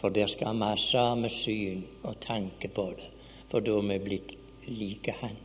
For 0.02 0.12
der 0.12 0.28
skal 0.28 0.60
vi 0.60 0.68
ha 0.68 0.76
samme 0.76 1.32
syn 1.32 1.86
og 2.02 2.20
tanke 2.20 2.68
på 2.68 2.90
det, 2.98 3.08
for 3.48 3.64
da 3.64 3.78
er 3.80 3.88
vi 3.94 3.98
blitt 4.04 4.36
like 4.68 5.16
Han. 5.22 5.40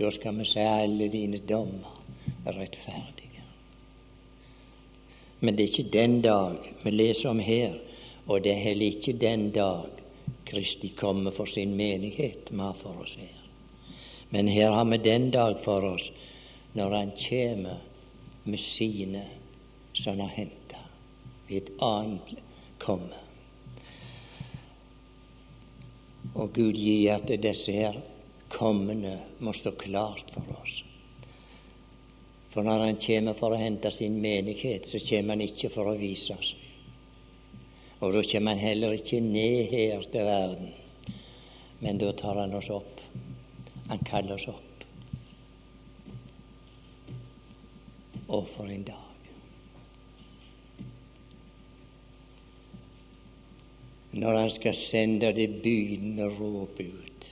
Da 0.00 0.10
skal 0.10 0.38
vi 0.38 0.48
si 0.48 0.64
alle 0.64 1.12
dine 1.12 1.44
dommer 1.44 2.00
er 2.46 2.56
rettferdige. 2.56 3.44
Men 5.40 5.58
det 5.58 5.64
er 5.64 5.74
ikke 5.74 5.98
den 5.98 6.22
dag 6.24 6.72
vi 6.84 6.90
leser 6.90 7.28
om 7.36 7.38
her, 7.38 7.76
og 8.26 8.44
det 8.44 8.56
er 8.56 8.64
heller 8.70 8.96
ikke 8.96 9.12
den 9.12 9.50
dag 9.50 10.01
Kristi 10.44 10.88
komme 10.88 11.30
for 11.30 11.46
sin 11.46 11.76
menighet 11.76 12.50
vi 12.50 12.58
har 12.58 12.76
for 12.80 13.02
oss 13.02 13.14
her. 13.16 13.38
Men 14.28 14.48
her 14.48 14.70
har 14.70 14.84
vi 14.84 14.98
den 14.98 15.30
dag 15.30 15.58
for 15.64 15.84
oss 15.84 16.10
når 16.72 16.90
Han 16.90 17.10
kommer 17.28 17.80
med 18.44 18.60
sine 18.60 19.26
som 19.92 20.20
har 20.20 20.28
henta 20.28 20.80
ved 21.48 21.56
et 21.56 21.70
annet 21.80 22.32
komme. 22.78 23.18
Og 26.34 26.52
Gud 26.54 26.78
gi 26.80 27.08
at 27.12 27.28
disse 27.42 27.72
her 27.72 28.00
kommende 28.48 29.18
må 29.38 29.52
stå 29.52 29.74
klart 29.76 30.32
for 30.32 30.56
oss. 30.62 30.80
For 32.52 32.62
når 32.62 32.86
Han 32.86 33.00
kommer 33.06 33.36
for 33.36 33.52
å 33.52 33.60
hente 33.60 33.90
sin 33.90 34.20
menighet, 34.20 34.88
så 34.88 35.00
kommer 35.08 35.36
Han 35.36 35.46
ikke 35.48 35.72
for 35.72 35.92
å 35.92 35.98
vise 36.00 36.36
seg. 36.40 36.61
Og 38.02 38.10
da 38.12 38.22
kommer 38.26 38.56
han 38.56 38.66
heller 38.66 38.96
ikke 38.98 39.20
ned 39.22 39.68
her 39.70 40.00
til 40.10 40.26
verden, 40.26 40.72
men 41.80 42.00
da 42.02 42.10
tar 42.18 42.40
han 42.40 42.54
oss 42.58 42.70
opp. 42.74 42.98
Han 43.86 44.02
kaller 44.08 44.34
oss 44.34 44.48
opp. 44.50 44.82
Og 48.26 48.48
for 48.56 48.66
en 48.66 48.82
dag. 48.88 49.28
Når 54.12 54.38
han 54.40 54.50
skal 54.50 54.74
sende 54.76 55.30
det 55.36 55.46
begynnende 55.62 56.26
råp 56.40 56.82
ut. 56.82 57.28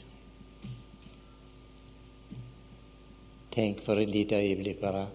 Tenk 3.50 3.82
for 3.82 3.98
et 3.98 4.14
lite 4.14 4.38
øyeblikk 4.38 4.78
bare 4.80 5.08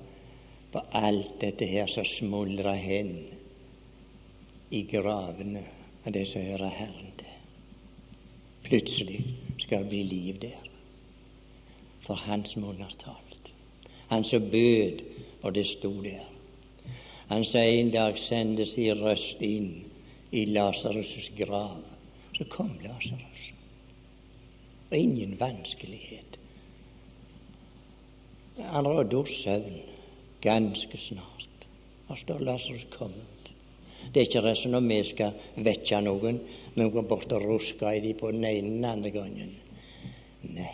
på 0.75 0.83
alt 0.91 1.39
dette 1.39 1.65
her 1.71 1.87
som 1.87 2.05
smuldrer 2.05 2.75
hen 2.75 3.15
i 4.75 4.81
gravene 4.91 5.63
av 6.05 6.11
det 6.11 6.25
som 6.27 6.43
hører 6.43 6.73
Herren 6.75 7.11
til. 7.19 7.35
Plutselig 8.65 9.21
skal 9.63 9.85
det 9.85 9.91
bli 9.93 10.03
liv 10.03 10.39
der. 10.41 10.63
For 12.05 12.19
Hans 12.27 12.55
munn 12.59 12.81
har 12.83 12.93
talt. 12.99 13.51
Han 14.09 14.23
som 14.23 14.49
bød, 14.51 15.01
og 15.41 15.55
det 15.55 15.65
sto 15.67 15.91
der. 16.03 16.25
Han 17.29 17.45
sa 17.45 17.63
en 17.63 17.91
dag 17.93 18.19
sendes 18.19 18.75
i 18.77 18.91
røst 18.93 19.41
inn 19.41 19.85
i 20.31 20.45
Lasarus' 20.45 21.31
grav. 21.37 21.79
Så 22.37 22.45
kom 22.49 22.73
Lasarus. 22.83 23.45
Og 24.91 24.97
ingen 24.97 25.39
vanskelighet. 25.39 26.37
Han 28.57 28.87
rådde 28.87 29.23
søvn 29.27 29.79
ganske 30.41 30.97
snart. 30.97 31.49
Og 32.07 32.17
står 32.17 32.39
Lasarus 32.39 32.85
kommet. 32.91 33.34
Det 34.13 34.21
er 34.21 34.27
ikke 34.27 34.55
som 34.55 34.71
når 34.71 34.87
vi 34.87 34.97
skal 35.09 35.33
vekke 35.65 36.01
noen, 36.05 36.39
men 36.75 36.91
går 36.91 37.07
bort 37.09 37.31
og 37.35 37.45
rusker 37.45 37.91
i 37.91 38.01
dem 38.03 38.17
på 38.19 38.31
den 38.31 38.45
ene 38.45 38.73
eller 38.77 38.89
andre 38.91 39.11
gangen. 39.15 39.55
Nei. 40.55 40.73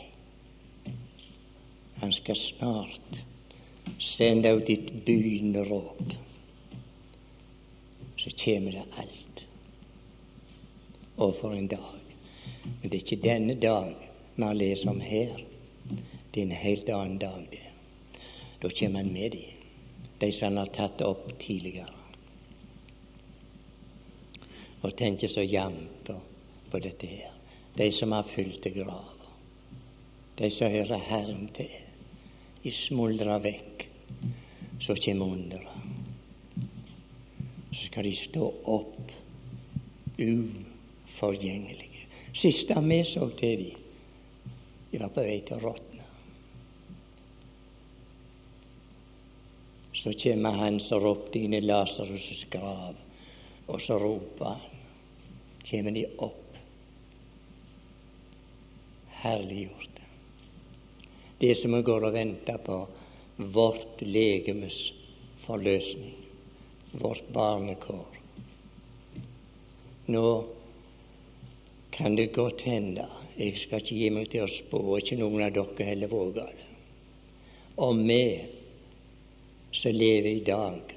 Han 2.02 2.12
skal 2.14 2.36
snart 2.36 3.22
sende 4.02 4.56
ut 4.58 4.70
et 4.70 4.92
begynnende. 5.06 5.82
Så 8.18 8.34
kommer 8.44 8.72
det 8.72 8.86
alt. 8.98 9.46
Og 11.18 11.36
for 11.42 11.54
en 11.54 11.68
dag. 11.68 11.98
Men 12.82 12.90
det 12.90 12.98
er 12.98 13.04
ikke 13.06 13.24
denne 13.24 13.56
dag 13.62 13.94
vi 14.36 14.54
leser 14.58 14.90
om 14.90 15.02
her. 15.02 15.42
Det 16.34 16.42
er 16.42 16.46
en 16.46 16.52
helt 16.52 16.90
annen 16.90 17.18
dag, 17.22 17.48
det. 17.52 17.66
Da 18.62 18.70
kommer 18.70 19.02
han 19.02 19.14
med 19.14 19.32
dem 19.32 19.58
de 20.22 20.32
som 20.32 20.48
han 20.48 20.58
har 20.58 20.70
tatt 20.76 21.02
opp 21.02 21.32
tidligere. 21.42 22.01
Og 24.82 24.96
tenker 24.98 25.30
så 25.30 25.44
jevnt 25.46 26.10
på, 26.72 26.80
dette 26.80 27.08
her. 27.08 27.34
De 27.78 27.92
som 27.92 28.12
har 28.16 28.28
fylte 28.28 28.70
graver, 28.74 29.18
De 30.38 30.50
som 30.50 30.72
hører 30.72 30.98
Herren 30.98 31.50
til. 31.54 31.70
De 32.64 32.72
smuldrer 32.72 33.40
vekk. 33.44 33.88
Så 34.82 34.96
kommer 34.96 35.26
underet. 35.26 35.68
Så 37.72 37.86
skal 37.86 38.04
de 38.04 38.16
stå 38.16 38.48
opp 38.66 39.12
uforgjengelige. 40.18 42.08
Siste 42.34 42.80
vi 42.82 43.04
så 43.04 43.30
til 43.38 43.64
de, 43.66 43.72
de 44.92 45.00
var 45.00 45.12
på 45.14 45.24
vei 45.26 45.40
til 45.46 45.60
å 45.60 45.66
råtne. 45.68 46.06
Så 50.02 50.16
kommer 50.24 50.58
han 50.58 50.80
som 50.82 51.04
ropte 51.04 51.40
inn 51.40 51.54
i 51.54 51.62
Lasarus' 51.62 52.48
grav, 52.50 52.96
og 53.68 53.82
så 53.84 54.00
roper 54.02 54.56
han. 54.56 54.71
Kommer 55.70 55.92
de 55.92 56.06
opp. 56.18 56.58
Herliggjort. 59.22 60.00
Det 61.38 61.56
som 61.56 61.74
vi 61.74 61.82
går 61.82 62.06
og 62.06 62.14
venter 62.14 62.58
på, 62.62 62.80
vårt 63.36 64.02
legemes 64.02 64.92
forløsning, 65.46 66.18
vårt 66.92 67.30
barnekår. 67.34 68.20
Nå 70.06 70.26
kan 71.92 72.16
det 72.16 72.34
godt 72.34 72.62
hende, 72.62 73.08
jeg 73.38 73.58
skal 73.58 73.82
ikke 73.82 73.98
gi 73.98 74.10
meg 74.14 74.30
til 74.32 74.46
å 74.46 74.52
spå, 74.52 74.82
ikke 74.98 75.18
noen 75.20 75.46
av 75.46 75.54
dere 75.56 75.88
heller 75.88 76.12
våger 76.12 76.50
det, 76.58 76.68
om 77.82 78.02
vi 78.08 78.24
som 79.72 79.96
lever 79.96 80.30
i 80.30 80.44
dag, 80.46 80.96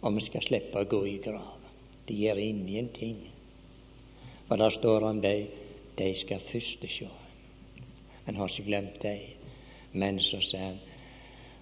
om 0.00 0.18
vi 0.18 0.26
skal 0.26 0.44
slippe 0.44 0.82
å 0.82 0.88
gå 0.88 1.02
i 1.08 1.16
grav. 1.24 1.56
Det 2.06 2.16
gjør 2.16 2.40
ingenting. 2.40 3.18
For 4.48 4.56
der 4.56 4.72
står 4.74 5.04
om 5.10 5.20
dei 5.20 5.48
de 5.98 6.12
skal 6.16 6.40
først 6.40 6.84
sjå. 6.88 7.08
Han 8.26 8.36
har 8.36 8.48
ikke 8.48 8.68
glemt 8.68 9.02
dei. 9.02 9.18
Men 9.92 10.20
så 10.20 10.40
sier 10.44 10.66
han 10.70 10.78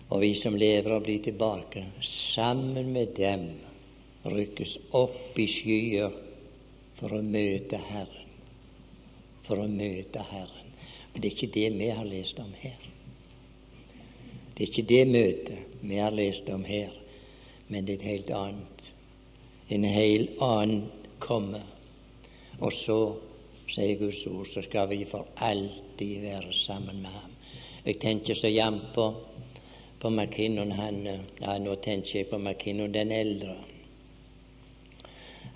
og 0.09 0.21
vi 0.23 0.35
som 0.39 0.55
lever 0.55 0.93
og 0.95 1.03
blir 1.03 1.19
tilbake, 1.23 1.83
sammen 2.03 2.93
med 2.95 3.17
dem 3.17 3.49
rykkes 4.27 4.77
opp 4.95 5.39
i 5.39 5.49
skyer 5.51 6.15
for 6.99 7.17
å 7.17 7.23
møte 7.23 7.81
Herren. 7.89 8.31
For 9.47 9.63
å 9.63 9.67
møte 9.71 10.23
Herren. 10.31 10.71
Men 11.13 11.23
det 11.23 11.31
er 11.31 11.35
ikke 11.35 11.55
det 11.55 11.67
vi 11.75 11.91
har 11.91 12.07
lest 12.07 12.39
om 12.43 12.53
her. 12.61 12.79
Det 14.55 14.63
er 14.63 14.71
ikke 14.71 14.89
det 14.89 15.03
møtet 15.11 15.83
vi 15.83 15.99
har 16.01 16.15
lest 16.15 16.47
om 16.49 16.65
her, 16.65 16.95
men 17.69 17.87
det 17.87 17.97
er 17.97 18.01
et 18.01 18.11
helt 18.11 18.31
annet. 18.31 18.87
En 19.75 19.85
helt 19.85 20.39
annen 20.43 20.87
komme. 21.21 21.65
Og 22.61 22.73
så, 22.73 22.99
sier 23.69 23.99
Guds 24.01 24.27
ord, 24.27 24.47
så 24.47 24.63
skal 24.63 24.89
vi 24.89 25.05
for 25.05 25.27
alltid 25.37 26.21
være 26.23 26.53
sammen 26.53 27.03
med 27.03 27.11
ham. 27.11 27.33
Jeg 27.85 28.01
tenker 28.01 28.35
så 28.35 28.49
jevnt 28.49 28.93
på, 28.95 29.07
på 30.01 30.11
McKinnon, 30.11 30.73
han 30.73 31.03
ja, 31.07 31.59
Nå 31.59 31.75
tenker 31.85 32.19
jeg 32.19 32.31
på 32.31 32.39
McKinnon 32.39 32.95
den 32.95 33.13
eldre. 33.13 33.57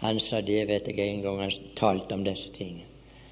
Han 0.01 0.21
sa 0.21 0.41
det, 0.41 0.63
vet 0.69 0.89
jeg, 0.89 1.01
en 1.01 1.23
gang 1.23 1.41
han 1.41 1.73
talte 1.77 2.15
om 2.15 2.25
disse 2.25 2.53
tingene. 2.53 2.87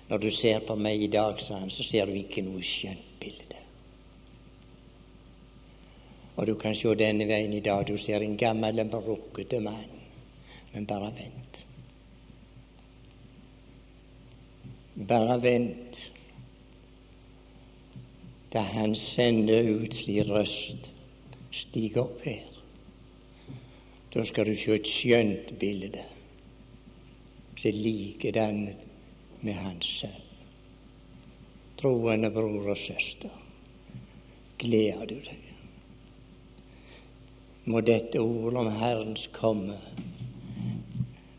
Når 0.08 0.18
du 0.18 0.30
ser 0.30 0.60
på 0.64 0.76
meg 0.76 1.02
i 1.04 1.10
dag, 1.12 1.40
sa 1.40 1.60
han, 1.60 1.70
så 1.70 1.84
ser 1.84 2.08
du 2.08 2.16
ikke 2.16 2.42
noe 2.44 2.64
skjønt 2.64 3.20
bilde. 3.20 3.60
Og 6.36 6.46
du 6.46 6.54
kan 6.54 6.76
se 6.76 6.94
denne 6.94 7.26
veien 7.28 7.52
i 7.52 7.60
dag. 7.60 7.84
Du 7.88 7.98
ser 7.98 8.22
en 8.22 8.36
gammel, 8.38 8.84
brukkete 8.92 9.60
mann. 9.60 9.90
Men 10.72 10.86
bare 10.86 11.12
vent. 11.16 11.47
Bare 14.98 15.38
vent 15.42 15.98
da 18.52 18.64
han 18.64 18.96
sender 18.96 19.68
ut 19.68 19.94
sin 19.94 20.30
røst. 20.30 20.88
Stig 21.52 21.96
opp 22.00 22.22
her. 22.24 22.46
Da 24.12 24.24
skal 24.24 24.48
du 24.48 24.56
se 24.56 24.76
et 24.76 24.88
skjønt 24.88 25.52
bilde 25.60 26.04
som 27.58 27.68
er 27.70 27.76
likedan 27.76 28.60
med 29.42 29.58
hans 29.58 29.88
sønn. 30.00 30.24
Troende 31.78 32.30
bror 32.34 32.72
og 32.72 32.78
søster, 32.78 33.34
gleder 34.58 35.06
du 35.06 35.18
deg? 35.18 35.48
må 37.68 37.80
dette 37.84 38.20
ord 38.20 38.56
om 38.56 38.70
Herrens 38.80 39.26
komme 39.36 39.76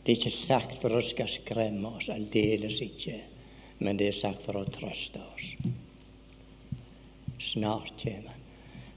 Det 0.05 0.13
er 0.13 0.17
ikke 0.17 0.33
sagt 0.33 0.77
for 0.81 0.93
å 0.93 1.01
skal 1.05 1.29
skremme 1.29 1.89
oss, 1.97 2.09
aldeles 2.13 2.79
ikke, 2.81 3.17
men 3.79 3.97
det 3.97 4.09
er 4.11 4.17
sagt 4.19 4.45
for 4.45 4.59
å 4.59 4.67
trøste 4.69 5.21
oss. 5.23 5.51
Snart 7.39 7.95
kommer 8.03 8.27
Han. 8.27 8.35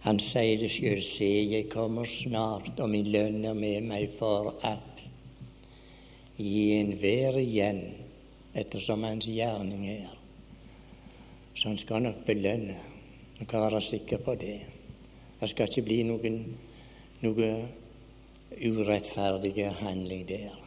Han 0.03 0.19
sier 0.19 0.59
det 0.59 0.73
sjøl, 0.75 0.99
se, 1.07 1.29
jeg 1.47 1.69
kommer 1.71 2.09
snart, 2.11 2.73
og 2.83 2.91
min 2.91 3.11
lønn 3.15 3.45
er 3.47 3.55
med 3.55 3.87
meg 3.87 4.17
for 4.19 4.51
at 4.67 5.05
gi 6.43 6.73
enhver 6.81 7.39
igjen 7.39 7.85
ettersom 8.59 9.07
hans 9.07 9.29
gjerning 9.31 9.87
er. 9.93 10.11
Så 11.55 11.69
han 11.69 11.79
skal 11.79 12.03
nok 12.03 12.25
belønne. 12.27 12.81
Han 13.39 13.47
kan 13.47 13.63
være 13.63 13.83
sikker 13.87 14.19
på 14.27 14.35
det. 14.41 14.59
Det 15.39 15.51
skal 15.51 15.71
ikke 15.71 15.87
bli 15.87 16.03
noen 16.11 16.43
noe 17.23 17.53
urettferdige 18.59 19.71
handling 19.79 20.27
der 20.29 20.59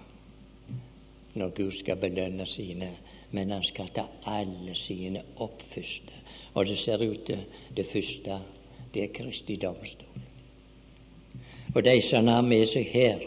når 1.36 1.52
Gud 1.58 1.72
skal 1.76 2.00
belønne 2.00 2.46
sine, 2.48 2.94
men 3.36 3.52
han 3.52 3.64
skal 3.64 3.90
ta 3.96 4.06
alle 4.32 4.76
sine 4.80 5.22
opp 5.44 5.64
først. 5.74 6.12
Og 6.56 6.70
det 6.70 6.78
ser 6.80 7.04
ut 7.04 7.26
til 7.28 7.42
det 7.76 7.88
første, 7.92 8.40
det 8.94 9.04
er 9.04 9.16
Kristi 9.16 9.58
domstol. 9.60 10.22
Og 11.76 11.84
de 11.84 11.98
som 12.02 12.28
har 12.32 12.46
med 12.48 12.64
seg 12.72 12.88
her, 12.94 13.26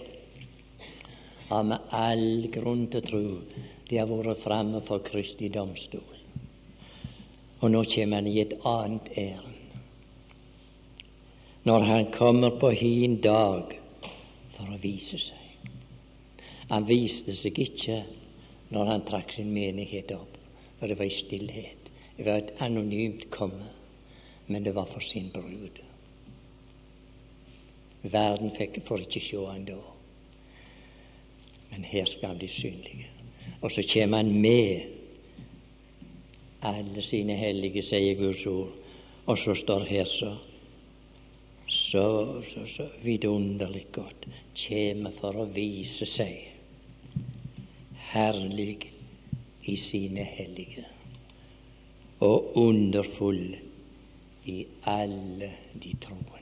har 1.51 1.65
med 1.65 1.93
all 1.93 2.49
grunn 2.53 2.87
til 2.89 3.03
å 3.03 3.09
tro 3.11 3.25
de 3.89 3.97
har 3.97 4.09
vært 4.09 4.41
framme 4.45 4.81
for 4.89 5.05
Kristi 5.05 5.49
domstol. 5.53 6.17
Og 7.61 7.71
nå 7.73 7.85
kommer 7.93 8.21
han 8.21 8.31
i 8.31 8.41
et 8.41 8.57
annet 8.65 9.13
ærend 9.17 9.55
når 11.69 11.83
han 11.85 12.07
kommer 12.15 12.55
på 12.57 12.71
hin 12.73 13.19
dag 13.21 13.75
for 14.55 14.71
å 14.73 14.79
vise 14.81 15.19
seg. 15.21 15.67
Han 16.71 16.87
viste 16.89 17.35
seg 17.37 17.59
ikke 17.61 17.99
når 18.71 18.91
han 18.93 19.05
trakk 19.09 19.33
sin 19.33 19.53
menighet 19.55 20.13
opp, 20.13 20.37
for 20.79 20.89
det 20.91 20.99
var 20.99 21.09
i 21.09 21.15
stillhet. 21.15 21.91
Det 22.17 22.27
var 22.27 22.43
et 22.43 22.53
anonymt 22.65 23.29
komme, 23.31 23.71
men 24.47 24.65
det 24.65 24.75
var 24.75 24.89
for 24.93 25.01
sin 25.05 25.31
brud. 25.35 25.81
Verden 28.03 28.53
fikk, 28.57 28.81
får 28.87 29.07
ikke 29.07 29.23
se 29.23 29.45
han 29.47 29.65
da, 29.69 29.79
men 31.71 31.85
her 31.85 32.07
skal 32.07 32.33
han 32.33 32.41
bli 32.41 32.49
synlig. 32.49 33.09
Og 33.61 33.73
så 33.73 33.83
kommer 33.93 34.23
han 34.23 34.33
med 34.41 34.81
alle 36.63 37.03
sine 37.03 37.35
hellige, 37.39 37.83
sier 37.83 38.19
Guds 38.19 38.47
ord. 38.47 38.71
Og 39.27 39.39
så 39.39 39.55
står 39.55 39.85
her 39.89 40.05
så 40.05 40.37
så, 41.69 42.43
så, 42.55 42.67
så 42.67 42.87
vidunderlig 43.03 43.87
godt 43.93 44.27
kommer 44.69 45.13
for 45.21 45.37
å 45.37 45.49
vise 45.53 46.07
seg 46.09 46.58
herlig 48.13 48.93
i 49.65 49.77
sine 49.77 50.25
hellige 50.25 50.85
og 52.25 52.57
underfull 52.57 53.57
i 54.45 54.59
alle 54.89 55.51
de 55.83 55.93
troende. 56.03 56.35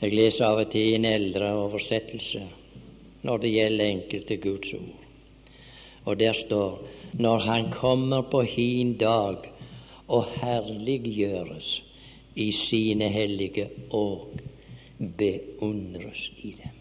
Jeg 0.00 0.14
leser 0.14 0.46
av 0.46 0.60
og 0.62 0.72
til 0.72 0.94
en 0.94 1.06
eldre 1.08 1.52
oversettelse 1.58 2.44
når 3.26 3.42
det 3.42 3.52
gjelder 3.54 3.92
enkelte 3.92 4.36
Guds 4.42 4.74
ord. 4.78 5.04
Og 6.04 6.18
der 6.20 6.32
står 6.32 6.78
når 7.18 7.38
Han 7.38 7.70
kommer 7.72 8.22
på 8.22 8.42
hin 8.42 8.94
dag 8.98 9.48
og 10.08 10.24
herliggjøres 10.40 11.82
i 12.34 12.52
sine 12.52 13.08
hellige 13.08 13.68
og 13.90 14.38
beundres 15.18 16.30
i 16.42 16.54
dem. 16.62 16.77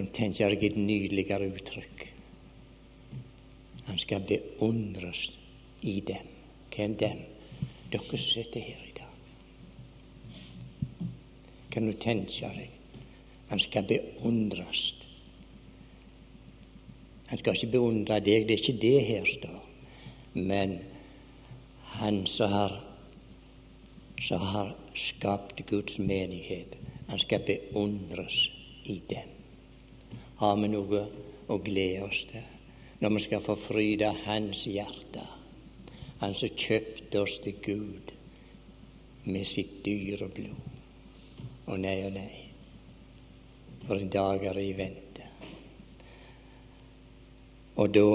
Kan 0.00 0.06
tenke 0.16 0.46
deg 0.48 0.62
et 0.64 0.76
nydeligere 0.80 1.50
uttrykk? 1.52 2.06
Han 3.84 3.98
skal 4.00 4.22
beundres 4.24 5.26
i 5.84 5.98
dem. 6.08 6.28
Hvem 6.72 6.94
dem? 6.96 7.18
Dere 7.92 8.06
som 8.08 8.22
sitter 8.24 8.62
her 8.64 8.78
i 8.86 8.94
dag. 8.96 9.18
Kan 11.74 11.90
du 11.90 11.92
tenke 12.00 12.48
deg? 12.54 12.70
Han 13.50 13.60
skal 13.60 13.84
beundres. 13.90 14.84
Han 17.28 17.42
skal 17.42 17.58
ikke 17.58 17.74
beundre 17.74 18.22
deg, 18.24 18.46
det 18.48 18.54
er 18.54 18.62
ikke 18.62 18.80
det 18.80 19.02
her 19.04 19.28
står. 19.28 19.58
Men 20.32 20.78
han 21.98 22.22
som 22.24 22.54
har, 22.56 22.78
som 24.30 24.48
har 24.54 24.72
skapt 24.96 25.60
Guds 25.68 26.00
menighet, 26.00 26.72
han 27.12 27.20
skal 27.20 27.44
beundres 27.44 28.46
i 28.88 28.96
dem. 29.12 29.36
Har 30.40 30.56
vi 30.56 30.70
noe 30.72 31.02
å 31.52 31.58
glede 31.60 32.06
oss 32.06 32.22
til 32.30 32.46
når 33.00 33.14
vi 33.16 33.20
skal 33.26 33.44
få 33.44 33.56
fryd 33.60 34.04
av 34.04 34.22
Hans 34.24 34.62
hjerte? 34.68 35.24
Han 36.20 36.36
som 36.36 36.52
kjøpte 36.56 37.20
oss 37.20 37.38
til 37.44 37.58
Gud 37.64 38.12
med 39.24 39.44
sitt 39.48 39.82
dyre 39.84 40.28
blod. 40.32 40.78
Å 41.68 41.76
nei 41.80 41.98
og 42.06 42.16
nei 42.16 42.30
for 43.84 43.98
en 43.98 44.10
dag 44.12 44.44
er 44.46 44.56
det 44.56 44.64
i 44.68 44.74
vente. 44.78 45.28
Og 47.80 47.92
da 47.96 48.08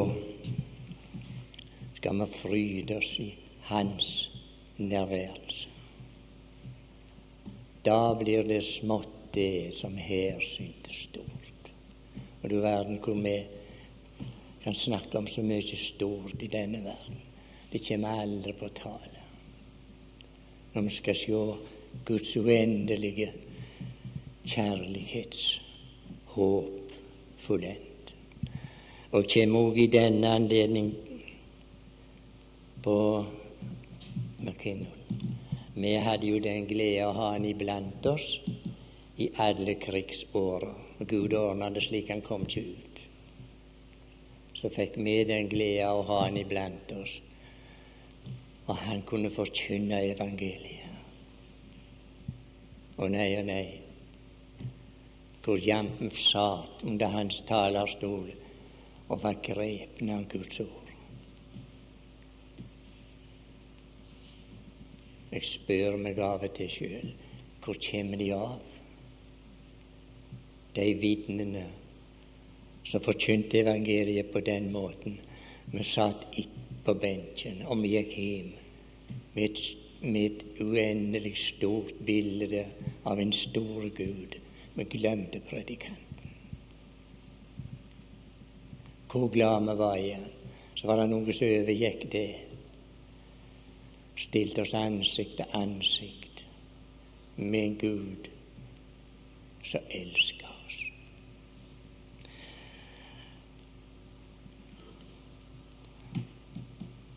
skal 1.98 2.22
vi 2.22 2.28
fryde 2.42 3.00
oss 3.02 3.14
i 3.20 3.32
Hans 3.70 4.10
nærværelse. 4.78 5.70
Da 7.86 8.14
blir 8.18 8.48
det 8.50 8.64
smått, 8.66 9.12
det 9.36 9.74
som 9.76 9.98
her 10.00 10.40
syntes 10.40 11.02
stort. 11.10 11.35
Og 12.46 12.52
du 12.52 12.60
verden 12.62 13.00
hvor 13.02 13.14
vi 13.14 13.44
kan 14.64 14.76
snakke 14.78 15.18
om 15.18 15.28
så 15.28 15.42
mye 15.42 15.78
stort 15.82 16.44
i 16.46 16.48
denne 16.48 16.78
verden. 16.84 17.18
Det 17.72 17.82
kommer 17.88 18.22
aldri 18.22 18.54
på 18.54 18.68
tale. 18.78 19.20
Når 20.74 20.82
vi 20.82 20.90
skal 20.94 21.16
se 21.16 21.56
Guds 22.06 22.38
uendelige 22.38 23.32
kjærlighetshåp 24.46 26.92
fullendt. 27.48 28.14
Og 29.12 29.26
kommer 29.34 29.60
òg 29.66 29.78
i 29.82 29.94
denne 29.98 30.28
anledning 30.38 30.94
på 32.84 33.26
McKinnon. 34.44 34.88
Vi 35.74 35.98
hadde 35.98 36.28
jo 36.28 36.40
den 36.40 36.68
glede 36.70 37.10
å 37.10 37.18
ha 37.18 37.32
han 37.34 37.46
iblant 37.50 38.06
oss 38.06 38.40
i 39.18 39.30
alle 39.34 39.74
krigsåra. 39.82 40.85
Gud 41.00 41.34
ordna 41.34 41.70
det 41.70 41.84
slik 41.84 42.10
han 42.10 42.22
kom 42.24 42.46
ikke 42.48 42.62
ut. 42.62 43.00
Så 44.56 44.70
fikk 44.72 44.96
vi 45.04 45.16
den 45.28 45.50
glede 45.52 45.90
å 45.92 46.06
ha 46.08 46.22
han 46.24 46.38
iblant 46.40 46.92
oss, 46.96 47.18
og 48.68 48.78
han 48.80 49.04
kunne 49.10 49.34
forkynne 49.36 50.00
evangeliet. 50.14 50.94
Å 52.96 53.10
nei, 53.12 53.28
å 53.36 53.44
nei, 53.44 53.66
hvor 55.44 55.60
jammen 55.60 56.14
satt 56.16 56.86
under 56.88 57.12
hans 57.12 57.42
talerstol 57.50 58.32
og 59.10 59.20
var 59.22 59.36
grepen 59.44 60.10
av 60.16 60.24
Guds 60.32 60.64
ord. 60.64 60.94
Jeg 65.36 65.44
spør 65.44 66.00
meg 66.00 66.24
av 66.24 66.48
og 66.48 66.56
til 66.56 66.72
sjøl 66.72 67.12
hvor 67.66 67.78
kommer 67.82 68.22
de 68.22 68.30
av? 68.32 68.75
De 70.76 70.86
vitnene 71.00 71.66
som 72.86 73.02
forkynte 73.02 73.62
evangeliet 73.64 74.32
på 74.34 74.44
den 74.46 74.72
måten. 74.72 75.18
Vi 75.72 75.84
satt 75.84 76.26
på 76.86 76.94
benken, 76.94 77.64
og 77.66 77.82
vi 77.82 77.96
gikk 77.96 78.16
hjem 78.20 78.52
med 79.36 79.44
et, 79.50 79.62
med 80.02 80.26
et 80.26 80.62
uendelig 80.62 81.34
stort 81.42 81.96
bilde 82.06 82.66
av 83.08 83.20
en 83.20 83.34
stor 83.34 83.88
Gud 83.98 84.36
vi 84.76 84.84
glemte 84.84 85.40
predikanten. 85.40 86.02
Hvor 89.12 89.30
glad 89.32 89.62
vi 89.62 89.78
var 89.78 89.96
i. 89.96 90.16
Så 90.76 90.88
var 90.88 91.00
det 91.00 91.08
noe 91.10 91.34
som 91.34 91.48
overgikk 91.48 92.02
det. 92.12 92.28
Stilte 94.20 94.66
oss 94.66 94.74
ansikt 94.76 95.38
til 95.40 95.56
ansikt 95.56 96.44
med 97.38 97.62
en 97.62 97.78
Gud 97.80 98.28
som 99.64 99.88
elsker 99.90 100.52
oss. 100.52 100.82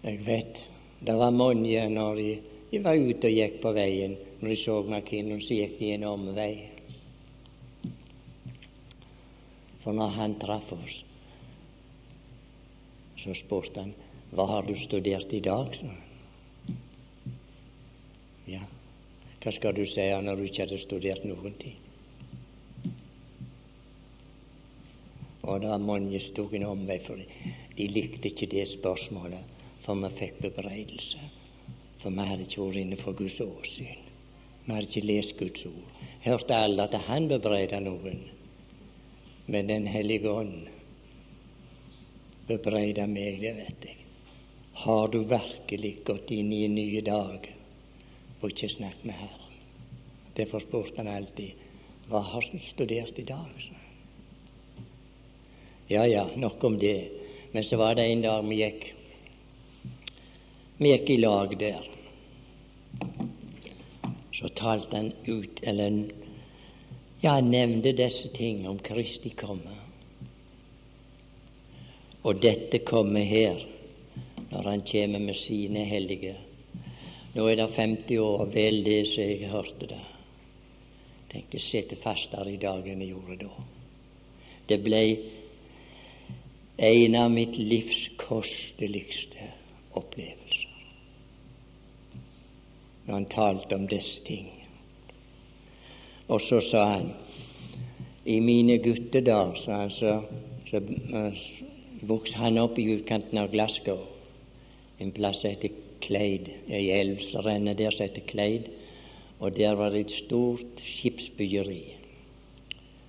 Jeg 0.08 0.22
vet 0.24 0.60
det 1.04 1.14
var 1.14 1.30
mange 1.30 1.82
når 1.92 2.14
de, 2.16 2.30
de 2.70 2.78
var 2.82 2.96
ute 2.96 3.28
og 3.28 3.34
gikk 3.36 3.58
på 3.60 3.72
veien, 3.76 4.14
når 4.40 4.50
de 4.50 4.56
så 4.56 4.76
McKinnon, 4.82 5.42
så 5.44 5.58
gikk 5.58 5.74
de 5.78 5.90
en 5.94 6.06
omvei. 6.08 6.52
For 9.82 9.92
når 9.92 10.14
han 10.16 10.36
traff 10.40 10.72
oss, 10.72 11.02
så 13.20 13.34
spurte 13.36 13.84
han 13.84 13.92
hva 14.32 14.46
har 14.48 14.64
du 14.64 14.74
studert 14.80 15.32
i 15.36 15.42
dag, 15.44 15.76
sa. 15.76 15.92
Ja, 18.48 18.64
hva 19.42 19.52
skal 19.52 19.76
du 19.76 19.84
si 19.88 20.08
når 20.24 20.40
du 20.40 20.48
ikke 20.48 20.64
hadde 20.64 20.80
studert 20.80 21.28
noen 21.28 21.54
ting? 21.60 21.76
Og 25.44 25.60
det 25.60 25.68
var 25.68 25.84
mange 25.84 26.18
som 26.20 26.34
tok 26.36 26.56
en 26.56 26.66
omvei, 26.72 26.98
for 27.04 27.20
de 27.76 27.92
likte 27.92 28.32
ikke 28.32 28.50
det 28.56 28.66
spørsmålet, 28.72 29.57
for 29.88 29.96
vi 29.96 30.08
fikk 30.18 30.42
bebreidelse. 30.44 31.18
For 32.02 32.12
vi 32.12 32.24
hadde 32.28 32.44
ikke 32.44 32.60
vært 32.60 32.80
inne 32.82 32.96
for 33.00 33.16
Guds 33.16 33.38
åsyn. 33.40 34.02
Vi 34.66 34.74
hadde 34.74 34.84
ikke 34.84 35.08
lest 35.08 35.38
Guds 35.38 35.62
ord. 35.64 36.02
Hørte 36.26 36.56
alle 36.56 36.84
at 36.84 36.96
han 37.06 37.28
bebreidet 37.30 37.80
noen 37.86 38.18
Men 39.46 39.68
Den 39.68 39.86
hellige 39.88 40.28
ånd 40.28 40.66
bebreidet 42.48 43.08
meg, 43.08 43.40
det 43.40 43.54
vet 43.56 43.86
jeg. 43.88 43.96
Har 44.82 45.08
du 45.08 45.22
virkelig 45.24 45.94
gått 46.04 46.30
inn 46.36 46.52
i 46.52 46.66
en 46.66 46.74
ny 46.74 47.00
dag 47.00 47.48
og 48.42 48.44
ikke 48.50 48.68
snakket 48.68 49.08
med 49.08 49.16
Herren? 49.16 49.56
Derfor 50.36 50.60
spurte 50.60 51.00
han 51.00 51.08
alltid 51.08 51.64
hva 52.12 52.20
har 52.28 52.44
du 52.52 52.60
studert 52.60 53.16
i 53.18 53.24
dag? 53.24 53.64
Ja, 55.88 56.04
ja, 56.04 56.28
nok 56.36 56.64
om 56.64 56.76
det. 56.78 57.08
Men 57.52 57.64
så 57.64 57.80
var 57.80 57.96
det 57.96 58.04
en 58.04 58.22
dag 58.28 58.44
vi 58.44 58.60
gikk 58.60 58.97
Vi 60.78 60.92
gikk 60.92 61.08
i 61.10 61.16
lag 61.18 61.58
der. 61.58 61.86
Så 64.32 64.48
talte 64.54 64.96
han 64.96 65.12
ut, 65.26 65.58
eller 65.62 66.04
ja, 67.20 67.32
han 67.32 67.50
nevnte 67.50 67.92
disse 67.98 68.28
ting 68.30 68.62
om 68.68 68.78
Kristi 68.78 69.32
komme. 69.34 69.74
Og 72.22 72.38
dette 72.42 72.78
kommer 72.86 73.26
her, 73.26 73.58
når 74.52 74.70
han 74.70 74.86
kommer 74.86 75.18
med 75.18 75.36
sine 75.36 75.82
hellige. 75.82 76.36
Nå 77.34 77.50
er 77.50 77.58
det 77.58 77.68
50 77.74 78.22
år, 78.22 78.46
vel 78.54 78.82
det 78.86 79.02
som 79.10 79.26
jeg 79.26 79.50
hørte 79.50 79.90
det. 79.96 80.02
Tenk, 81.32 81.58
sitte 81.58 81.98
fastere 81.98 82.54
i 82.54 82.62
dag 82.62 82.86
enn 82.86 83.02
jeg 83.02 83.16
gjorde 83.16 83.42
da. 83.42 83.68
Det 84.70 84.78
ble 84.86 85.06
en 86.78 87.18
av 87.18 87.32
mitt 87.34 87.58
livs 87.58 88.12
kosteligste 88.20 89.56
opplevelser 89.98 90.37
når 93.08 93.14
han 93.14 93.26
talte 93.32 93.74
om 93.74 93.88
disse 93.88 94.20
ting. 94.26 94.50
Og 96.28 96.40
så 96.44 96.60
sa 96.60 96.84
han 96.92 97.10
i 98.28 98.36
mine 98.44 98.76
guttedager, 98.84 99.54
sa 99.56 99.80
han, 99.82 99.90
så, 99.90 100.18
så 100.68 100.82
uh, 100.84 101.44
vokste 102.04 102.36
han 102.36 102.60
opp 102.60 102.76
i 102.78 102.84
utkanten 102.98 103.40
av 103.40 103.48
Glasgow, 103.54 104.04
en 105.00 105.14
plass 105.16 105.40
som 105.40 105.54
heter 105.54 105.72
Kleid, 106.04 106.52
ei 106.68 106.90
elv 106.94 107.24
som 107.24 107.46
renner 107.46 107.78
der 107.78 107.96
som 107.96 108.04
heter 108.04 108.28
Kleid, 108.28 108.68
og 109.40 109.56
der 109.56 109.78
var 109.78 109.94
det 109.94 110.04
et 110.04 110.16
stort 110.20 110.82
skipsbyggeri. 110.84 111.82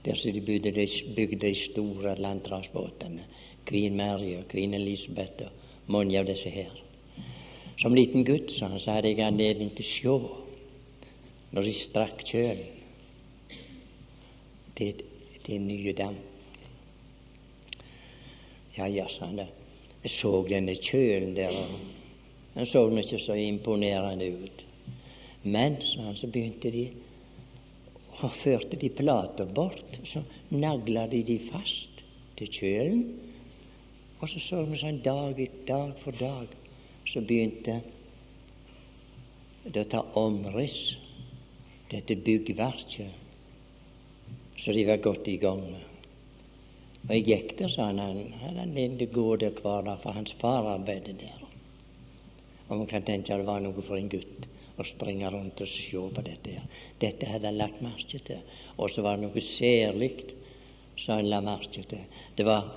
Der 0.05 0.15
som 0.15 0.31
de 0.33 0.41
bygde 0.41 0.71
de, 0.71 0.87
bygde 1.15 1.41
de 1.43 1.55
store 1.55 2.15
landtransportene. 2.15 3.27
Queen 3.67 3.97
Mary 3.97 4.37
og 4.37 4.47
Queen 4.47 4.73
Elizabeth 4.73 5.43
og 5.43 5.91
mange 5.91 6.17
av 6.19 6.29
disse 6.29 6.49
her. 6.49 6.71
Som 7.79 7.95
liten 7.95 8.25
gutt 8.27 8.51
så, 8.51 8.67
hadde 8.67 9.07
jeg 9.07 9.23
anledning 9.23 9.69
til 9.71 9.85
å 9.85 9.89
se 9.89 10.15
når 11.55 11.67
de 11.69 11.75
strakk 11.77 12.25
kjølen. 12.27 12.75
Det, 14.75 14.89
er 15.47 15.63
nye 15.63 15.93
dam. 15.95 16.17
Ja, 18.75 18.87
ja, 18.87 19.07
sa 19.07 19.29
han. 19.31 19.39
Jeg 20.03 20.11
så 20.11 20.33
denne 20.47 20.75
kjølen 20.75 21.33
der, 21.39 21.55
den 22.53 22.67
så 22.67 22.83
ikke 22.99 23.21
så 23.23 23.39
imponerende 23.39 24.27
ut. 24.43 24.63
Men, 25.47 25.79
sa 25.81 26.09
han, 26.09 26.19
så 26.19 26.27
begynte 26.27 26.71
de 26.75 26.89
og 28.19 28.35
førte 28.43 28.75
de 28.75 28.91
plata 28.91 29.47
bort. 29.47 29.99
Så 30.03 30.25
nagla 30.51 31.07
de 31.07 31.23
de 31.23 31.39
fast 31.47 32.03
til 32.37 32.51
kjølen. 32.59 33.03
Og 34.19 34.27
så 34.27 34.43
så 34.43 34.65
vi 34.67 34.79
sånn 34.83 34.99
dag, 35.03 35.39
dag 35.67 35.95
for 36.03 36.19
dag 36.19 36.58
så 37.09 37.21
begynte 37.25 37.79
det 39.63 39.85
å 39.85 39.89
ta 39.89 40.03
omriss, 40.21 40.97
dette 41.89 42.15
byggverket, 42.15 43.11
så 44.59 44.75
de 44.75 44.85
var 44.85 45.01
godt 45.01 45.27
i 45.31 45.37
gang. 45.41 45.63
Og 47.07 47.13
jeg 47.15 47.25
gikk 47.25 47.55
der, 47.57 47.71
sa 47.71 47.87
han, 47.89 48.01
han 48.43 48.75
hadde 48.75 49.07
gå 49.13 49.27
der 49.41 49.55
hver 49.57 49.85
dag, 49.87 50.01
for 50.03 50.13
hans 50.13 50.35
far 50.41 50.67
arbeidet 50.75 51.17
der. 51.21 51.45
Og 52.69 52.77
man 52.77 52.89
kan 52.89 53.05
tenke 53.07 53.33
at 53.33 53.41
det 53.41 53.47
var 53.47 53.63
noe 53.63 53.85
for 53.85 53.97
en 53.97 54.11
gutt 54.11 54.45
å 54.79 54.85
springe 54.85 55.29
rundt 55.33 55.61
og 55.63 55.67
se 55.67 56.03
på 56.15 56.25
dette. 56.25 56.51
her. 56.59 56.83
Dette 57.01 57.27
hadde 57.27 57.49
han 57.49 57.57
lagt 57.57 57.81
merke 57.81 58.19
til. 58.25 58.43
Og 58.77 58.91
så 58.91 59.01
var 59.01 59.17
det 59.17 59.25
noe 59.25 59.41
særlig 59.43 60.11
som 60.99 61.17
han 61.17 61.31
la 61.31 61.41
merke 61.41 61.83
til. 61.83 62.05
Det 62.35 62.45
var 62.45 62.69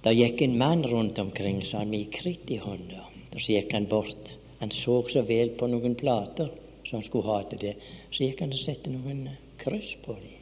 Der 0.00 0.14
gikk 0.16 0.40
en 0.40 0.56
mann 0.56 0.82
rundt 0.84 1.18
omkring, 1.18 1.60
sa 1.64 1.78
han, 1.78 1.90
med 1.90 2.08
kritt 2.12 2.48
i 2.48 2.56
hånda. 2.56 3.09
Så 3.36 3.52
gikk 3.54 3.72
han 3.72 3.86
bort. 3.90 4.32
Han 4.60 4.72
så 4.74 5.02
så 5.08 5.22
vel 5.22 5.54
på 5.58 5.68
noen 5.70 5.94
plater 5.94 6.50
som 6.84 6.98
han 6.98 7.06
skulle 7.06 7.28
ha 7.30 7.42
til 7.50 7.60
det. 7.62 7.74
Så 8.10 8.24
gikk 8.24 8.42
han 8.42 8.54
og 8.56 8.62
satte 8.62 8.90
noen 8.92 9.28
kryss 9.62 9.94
på 10.04 10.16
dem. 10.18 10.36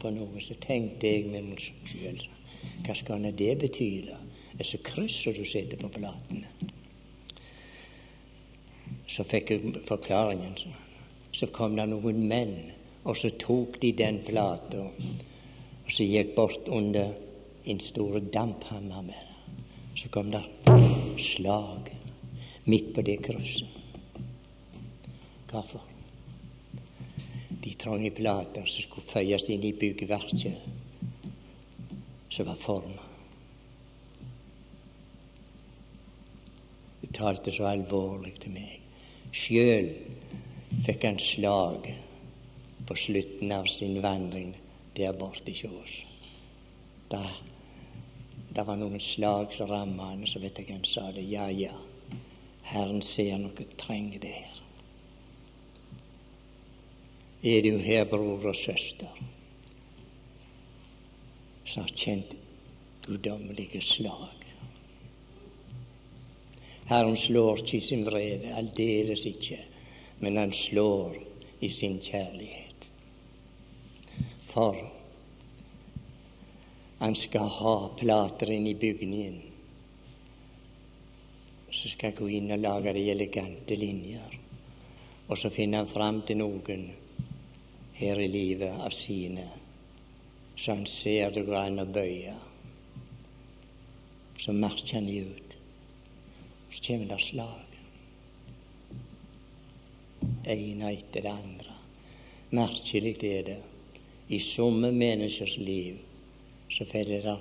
På 0.00 0.12
noe 0.12 0.42
så 0.44 0.56
tenkte 0.60 1.08
jeg 1.08 1.30
med 1.32 1.48
meg 1.50 1.64
sjøl 1.64 2.20
hva 2.84 2.94
skal 2.96 3.24
det 3.24 3.54
bety, 3.60 3.88
da? 4.08 4.18
Disse 4.58 4.80
kryssene 4.84 5.38
du 5.38 5.48
setter 5.48 5.80
på 5.80 5.88
platene. 5.94 6.48
Så 9.08 9.24
fikk 9.30 9.52
jeg 9.54 9.72
forklaringen. 9.88 10.56
Så, 10.60 10.72
så 11.32 11.48
kom 11.56 11.78
det 11.78 11.88
noen 11.88 12.20
menn, 12.28 12.54
og 13.04 13.16
så 13.16 13.32
tok 13.40 13.80
de 13.80 13.94
den 13.96 14.20
plata, 14.26 14.84
og 14.90 15.90
så 15.94 16.04
gikk 16.04 16.36
bort 16.36 16.68
under 16.68 17.14
en 17.64 17.80
stor 17.80 18.20
damphammer 18.34 19.08
med. 19.08 19.29
Så 19.96 20.08
kom 20.08 20.30
det 20.30 20.44
slag 21.18 21.90
midt 22.64 22.94
på 22.94 23.02
det 23.02 23.16
krysset. 23.24 23.68
Hvorfor? 25.50 25.80
De 27.64 27.74
trange 27.74 28.10
plater 28.10 28.66
som 28.66 28.82
skulle 28.82 29.10
føyes 29.10 29.48
inn 29.50 29.64
i 29.66 29.72
byggverket 29.76 30.68
som 32.30 32.46
var 32.46 32.60
forma. 32.62 33.02
Det 37.00 37.10
talte 37.18 37.52
så 37.52 37.66
alvorlig 37.72 38.36
til 38.40 38.54
meg. 38.54 38.78
Sjøl 39.34 39.90
fikk 40.86 41.04
han 41.08 41.18
slag 41.22 41.90
på 42.86 42.96
slutten 42.96 43.52
av 43.54 43.66
sin 43.70 43.98
vandring 44.02 44.54
der 44.96 45.12
borte 45.18 45.52
hos 45.52 45.64
oss. 45.82 45.96
Da 47.10 47.24
det 48.50 48.66
var 48.66 48.76
noen 48.76 49.00
slag 49.00 49.52
som 49.54 49.70
rammet 49.70 50.06
han, 50.06 50.26
så 50.26 50.42
vet 50.42 50.58
jeg 50.58 50.72
han 50.72 50.84
sa 50.84 51.06
det. 51.14 51.22
Ja, 51.30 51.46
ja, 51.54 51.74
Herren 52.66 53.02
ser 53.02 53.38
noe 53.38 53.66
trenger 53.78 54.18
det 54.22 54.34
her. 54.34 54.58
Er 57.42 57.62
du 57.64 57.78
her, 57.80 58.04
bror 58.04 58.50
og 58.50 58.56
søster, 58.56 59.08
som 61.64 61.86
har 61.86 61.94
kjent 61.96 62.34
guddommelige 63.06 63.80
slag? 63.80 64.36
Herren 66.90 67.16
slår 67.16 67.62
ikke 67.62 67.76
i 67.78 67.84
sin 67.86 68.02
vrede, 68.04 68.50
aldeles 68.58 69.22
ikke, 69.30 69.60
men 70.18 70.36
han 70.36 70.52
slår 70.52 71.14
i 71.62 71.70
sin 71.70 72.00
kjærlighet. 72.02 72.88
For 74.50 74.99
han 77.00 77.16
skal 77.16 77.48
ha 77.60 77.76
plater 77.98 78.52
inn 78.52 78.68
i 78.70 78.76
bygningen 78.78 79.40
så 81.70 81.88
skal 81.88 82.12
gå 82.18 82.28
inn 82.28 82.50
og 82.50 82.60
lage 82.60 82.92
de 82.96 83.06
elegante 83.12 83.76
linjer. 83.78 84.36
Og 85.28 85.38
så 85.38 85.50
finner 85.54 85.84
han 85.84 85.92
fram 85.92 86.20
til 86.26 86.40
noen 86.40 86.88
her 88.00 88.20
i 88.20 88.28
livet 88.28 88.80
av 88.84 88.90
sine, 88.96 89.46
så 90.56 90.74
han 90.74 90.86
ser 90.90 91.30
det 91.34 91.46
går 91.46 91.58
an 91.60 91.82
å 91.84 91.86
bøye. 91.86 92.34
Så 94.40 94.52
marsjer 94.56 94.98
han 94.98 95.08
ut. 95.08 95.56
Så 96.70 96.82
kommer 96.86 97.10
det 97.12 97.20
slag. 97.24 97.78
Ene 100.50 100.92
etter 100.94 101.26
det 101.26 101.32
andre. 101.32 101.76
Merkelig 102.56 103.16
er 103.26 103.42
det. 103.46 103.58
I 104.30 104.38
somme 104.42 104.92
menneskers 104.94 105.56
liv 105.58 105.98
så 106.70 106.84
faller 106.84 107.22
det 107.22 107.38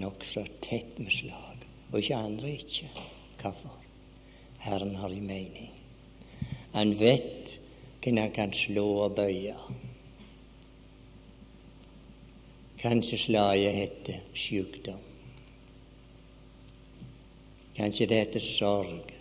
nokså 0.00 0.44
tett 0.62 0.98
med 0.98 1.12
slag. 1.12 1.66
Og 1.92 1.98
ikke 1.98 2.16
andre 2.16 2.50
ikke. 2.50 2.88
Hvorfor? 3.40 3.76
Herren 4.60 4.94
har 4.96 5.08
en 5.08 5.26
mening. 5.26 5.70
Han 6.72 6.98
vet 7.00 7.58
hvem 8.02 8.16
han 8.16 8.32
kan 8.32 8.52
slå 8.52 8.86
og 9.04 9.14
bøye. 9.16 9.56
Kanskje 12.80 13.18
slaget 13.18 13.74
heter 13.74 14.20
sykdom. 14.34 15.00
Kanskje 17.76 18.06
det 18.06 18.18
heter 18.18 18.40
sorg, 18.40 19.12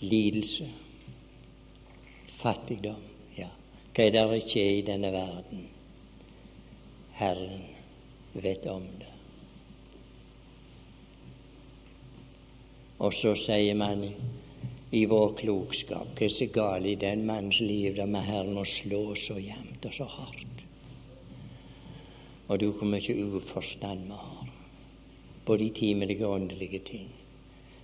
lidelse, 0.00 0.68
fattigdom. 2.40 3.02
Ja, 3.36 3.48
hva 3.94 4.06
er 4.06 4.14
det 4.16 4.42
ikke 4.42 4.64
i 4.78 4.84
denne 4.86 5.12
verden? 5.12 5.66
Herren 7.18 7.62
vet 8.32 8.66
om 8.66 8.84
det. 8.98 9.12
Og 12.98 13.14
så 13.14 13.34
sier 13.38 13.74
man 13.78 14.04
i 14.90 15.00
vår 15.10 15.34
klokskap 15.38 16.14
hva 16.14 16.26
er 16.26 16.34
så 16.34 16.46
galt 16.54 16.86
i 16.86 16.94
den 16.98 17.24
manns 17.26 17.58
liv 17.60 17.96
der 17.98 18.10
med 18.10 18.26
Herren 18.26 18.54
må 18.56 18.64
slå 18.66 19.02
så 19.18 19.38
jevnt 19.38 19.86
og 19.86 19.94
så 19.94 20.06
hardt. 20.14 20.64
Og 22.48 22.62
du 22.62 22.70
hvor 22.70 22.88
mye 22.88 23.18
uforstand 23.26 24.06
vi 24.08 24.22
har 24.22 24.54
både 25.48 25.64
i 25.64 25.74
timelige 25.74 26.26
åndelige 26.26 26.78
ting, 26.84 27.10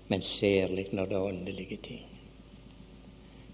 men 0.09 0.23
særlig 0.23 0.87
når 0.92 1.07
det 1.11 1.16
er 1.16 1.29
åndelige 1.29 1.77
ting. 1.83 2.07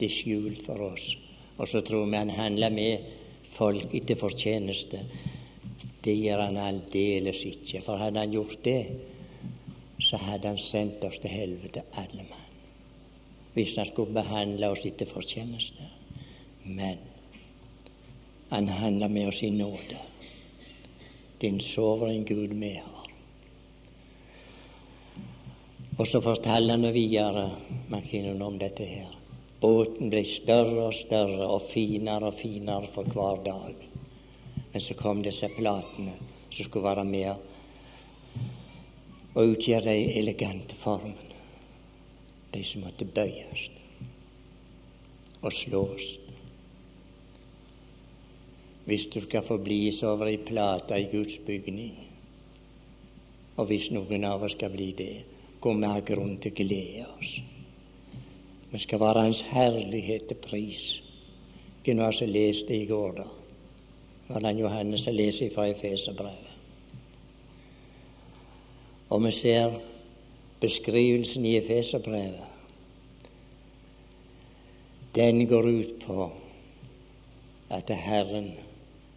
Det 0.01 0.07
er 0.07 0.14
skjult 0.14 0.64
for 0.66 0.83
oss. 0.93 1.12
Og 1.59 1.69
så 1.69 1.81
tror 1.81 2.07
vi 2.07 2.16
han 2.16 2.31
handler 2.31 2.71
med 2.71 3.12
folk 3.55 3.95
etter 3.95 4.19
fortjeneste. 4.19 5.05
Det 6.05 6.15
gjør 6.17 6.47
han 6.47 6.57
aldeles 6.57 7.43
ikke. 7.45 7.83
For 7.85 8.01
hadde 8.01 8.23
han 8.23 8.33
gjort 8.33 8.61
det, 8.65 8.81
så 10.01 10.17
hadde 10.17 10.55
han 10.55 10.59
sendt 10.59 11.05
oss 11.05 11.19
til 11.21 11.33
helvete 11.33 11.85
alle 12.01 12.25
mann. 12.25 12.47
Hvis 13.55 13.77
han 13.77 13.89
skulle 13.91 14.15
behandle 14.15 14.71
oss 14.73 14.87
etter 14.87 15.11
fortjeneste. 15.11 15.91
Men 16.65 17.03
han 18.51 18.69
handler 18.69 19.09
med 19.09 19.29
oss 19.29 19.43
i 19.43 19.51
nåde. 19.51 19.99
Din 21.41 21.61
soveren 21.61 22.25
Gud 22.25 22.55
vi 22.55 22.73
har. 22.75 23.07
Og 25.99 26.07
så 26.09 26.21
forteller 26.25 26.79
han 26.79 26.95
videre 26.95 27.51
Makinen 27.93 28.43
om 28.43 28.59
dette 28.59 28.85
her. 28.85 29.13
Båten 29.61 30.09
ble 30.09 30.25
større 30.25 30.87
og 30.87 30.95
større 30.97 31.45
og 31.45 31.69
finere 31.75 32.31
og 32.31 32.39
finere 32.41 32.89
for 32.95 33.05
hver 33.13 33.43
dag. 33.45 33.89
Men 34.72 34.80
så 34.80 34.94
kom 34.94 35.22
disse 35.22 35.48
platene 35.56 36.14
som 36.50 36.64
skulle 36.64 36.85
være 36.85 37.04
med 37.04 37.35
og 39.35 39.52
utgjøre 39.54 39.85
de 39.92 40.18
elegante 40.18 40.74
formene. 40.83 41.28
De 42.54 42.64
som 42.66 42.83
måtte 42.83 43.06
bøyes 43.06 43.68
og 45.40 45.52
slås. 45.52 46.18
Hvis 48.85 49.06
du 49.06 49.20
skal 49.20 49.46
få 49.46 49.56
bli 49.62 49.92
over 50.02 50.28
ei 50.28 50.37
plate 50.37 50.98
i 50.98 51.09
Guds 51.12 51.38
bygning, 51.46 51.94
og 53.56 53.66
hvis 53.70 53.90
noen 53.94 54.24
av 54.24 54.42
oss 54.42 54.56
skal 54.56 54.72
bli 54.74 54.90
det, 54.98 55.12
går 55.61 55.76
vi 55.78 55.92
ha 55.92 56.00
grunn 56.00 56.37
til 56.42 56.52
å 56.52 56.59
glede 56.59 57.06
oss. 57.14 57.35
Vi 58.70 58.78
skal 58.78 59.00
være 59.02 59.26
Hans 59.26 59.42
herlighet 59.50 60.28
til 60.28 60.40
pris. 60.42 60.85
Hvem 61.85 62.00
lest 62.28 62.68
det 62.68 62.83
i 62.83 62.87
går, 62.87 63.12
da? 63.16 63.39
Var 64.31 64.40
det 64.40 64.61
Johannes 64.61 65.03
som 65.05 65.14
leser 65.14 65.51
fra 65.51 65.64
Efeserbrevet? 65.66 66.51
Og 69.11 69.25
vi 69.25 69.33
ser 69.35 69.73
beskrivelsen 70.61 71.47
i 71.47 71.57
Efeserbrevet. 71.59 72.47
Den 75.14 75.47
går 75.51 75.66
ut 75.66 76.07
på 76.07 76.29
at 77.71 77.90
Herren 77.90 78.53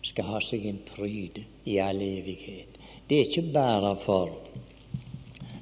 skal 0.02 0.32
ha 0.32 0.42
seg 0.42 0.66
en 0.66 0.82
pryd 0.96 1.44
i 1.70 1.78
all 1.78 2.02
evighet. 2.02 2.82
Det 3.10 3.20
er 3.20 3.30
ikke 3.30 3.54
bare 3.54 3.94
for 4.02 4.34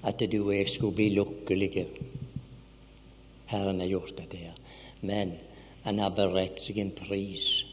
at 0.08 0.24
du 0.32 0.40
og 0.46 0.56
jeg 0.56 0.70
skulle 0.70 0.96
bli 0.96 1.10
lukkelige. 1.20 1.88
Herren 3.52 3.84
har 3.84 3.92
gjort 3.92 4.16
det 4.18 4.32
der. 4.32 4.56
Men 5.02 5.36
han 5.84 6.00
har 6.00 6.16
beredt 6.16 6.64
seg 6.64 6.80
en 6.80 6.96
pris. 6.96 7.66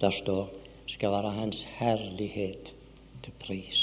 Der 0.00 0.14
står 0.14 0.61
skal 0.92 1.12
være 1.14 1.32
Hans 1.38 1.62
herlighet 1.78 2.72
til 3.24 3.32
pris. 3.40 3.80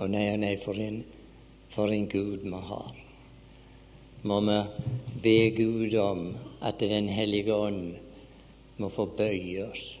Og 0.00 0.08
nei 0.12 0.26
og 0.32 0.38
nei, 0.40 0.54
for 0.64 0.76
en, 0.80 1.02
for 1.74 1.92
en 1.92 2.06
Gud 2.08 2.44
vi 2.44 2.60
har. 2.68 2.92
Må 4.22 4.40
vi 4.44 4.58
be 5.24 5.38
Gud 5.56 5.96
om 6.00 6.36
at 6.62 6.80
Den 6.80 7.08
hellige 7.08 7.54
ånd 7.54 7.96
må 8.76 8.88
få 8.88 9.06
bøye 9.16 9.64
oss 9.66 9.96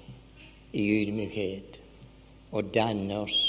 i 0.72 0.84
ydmykhet 1.00 1.80
og 2.52 2.74
danne 2.74 3.18
oss 3.24 3.40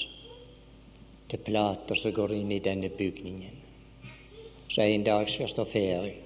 til 1.32 1.40
plater 1.46 1.96
som 1.96 2.14
går 2.16 2.34
inn 2.36 2.52
i 2.52 2.60
denne 2.64 2.90
bygningen, 2.90 3.56
så 4.72 4.84
en 4.84 5.04
dag 5.08 5.30
skal 5.32 5.50
stå 5.50 5.66
ferdig. 5.72 6.18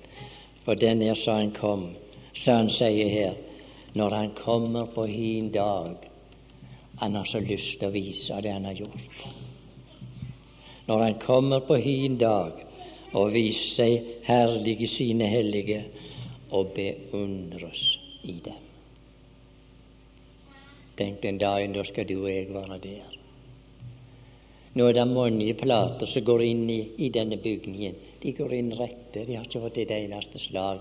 For 0.65 0.73
den 0.73 1.01
er 1.01 1.13
så 1.13 1.37
han 1.39 1.53
kom, 1.53 1.91
så 2.33 2.59
han 2.59 2.69
sier 2.73 3.09
her, 3.09 3.33
når 3.93 4.15
han 4.15 4.31
kommer 4.35 4.85
på 4.91 5.05
hin 5.05 5.51
dag, 5.53 5.95
han 6.99 7.15
har 7.15 7.25
så 7.25 7.39
lyst 7.39 7.79
til 7.79 7.89
å 7.89 7.93
vise 7.95 8.41
det 8.41 8.51
han 8.51 8.65
har 8.65 8.77
gjort. 8.79 9.25
Når 10.87 11.03
han 11.03 11.19
kommer 11.21 11.63
på 11.65 11.77
hin 11.81 12.17
dag 12.17 12.63
og 13.15 13.33
viser 13.33 13.69
seg 13.75 14.09
herlig 14.25 14.79
i 14.81 14.89
sine 14.91 15.29
hellige, 15.31 15.83
og 16.55 16.71
beundres 16.75 17.97
i 18.23 18.39
dem. 18.45 18.61
Tenk 20.97 21.21
den 21.23 21.37
dagen, 21.37 21.73
da 21.75 21.83
skal 21.83 22.07
du 22.07 22.21
og 22.21 22.29
jeg 22.29 22.53
være 22.53 22.77
der. 22.83 23.15
Nå 24.75 24.87
er 24.87 24.93
det 24.95 25.07
mange 25.07 25.53
plater 25.59 26.07
som 26.07 26.23
går 26.23 26.43
inn 26.43 26.69
i, 26.69 26.79
i, 26.97 27.09
denne 27.09 27.37
bygningen. 27.39 27.95
De 28.25 28.31
går 28.33 28.53
inn 28.57 28.71
rette, 28.73 29.21
de 29.21 29.35
har 29.35 29.43
ikke 29.45 29.59
fått 29.61 29.75
et 29.83 29.91
eneste 29.93 30.39
slag. 30.41 30.79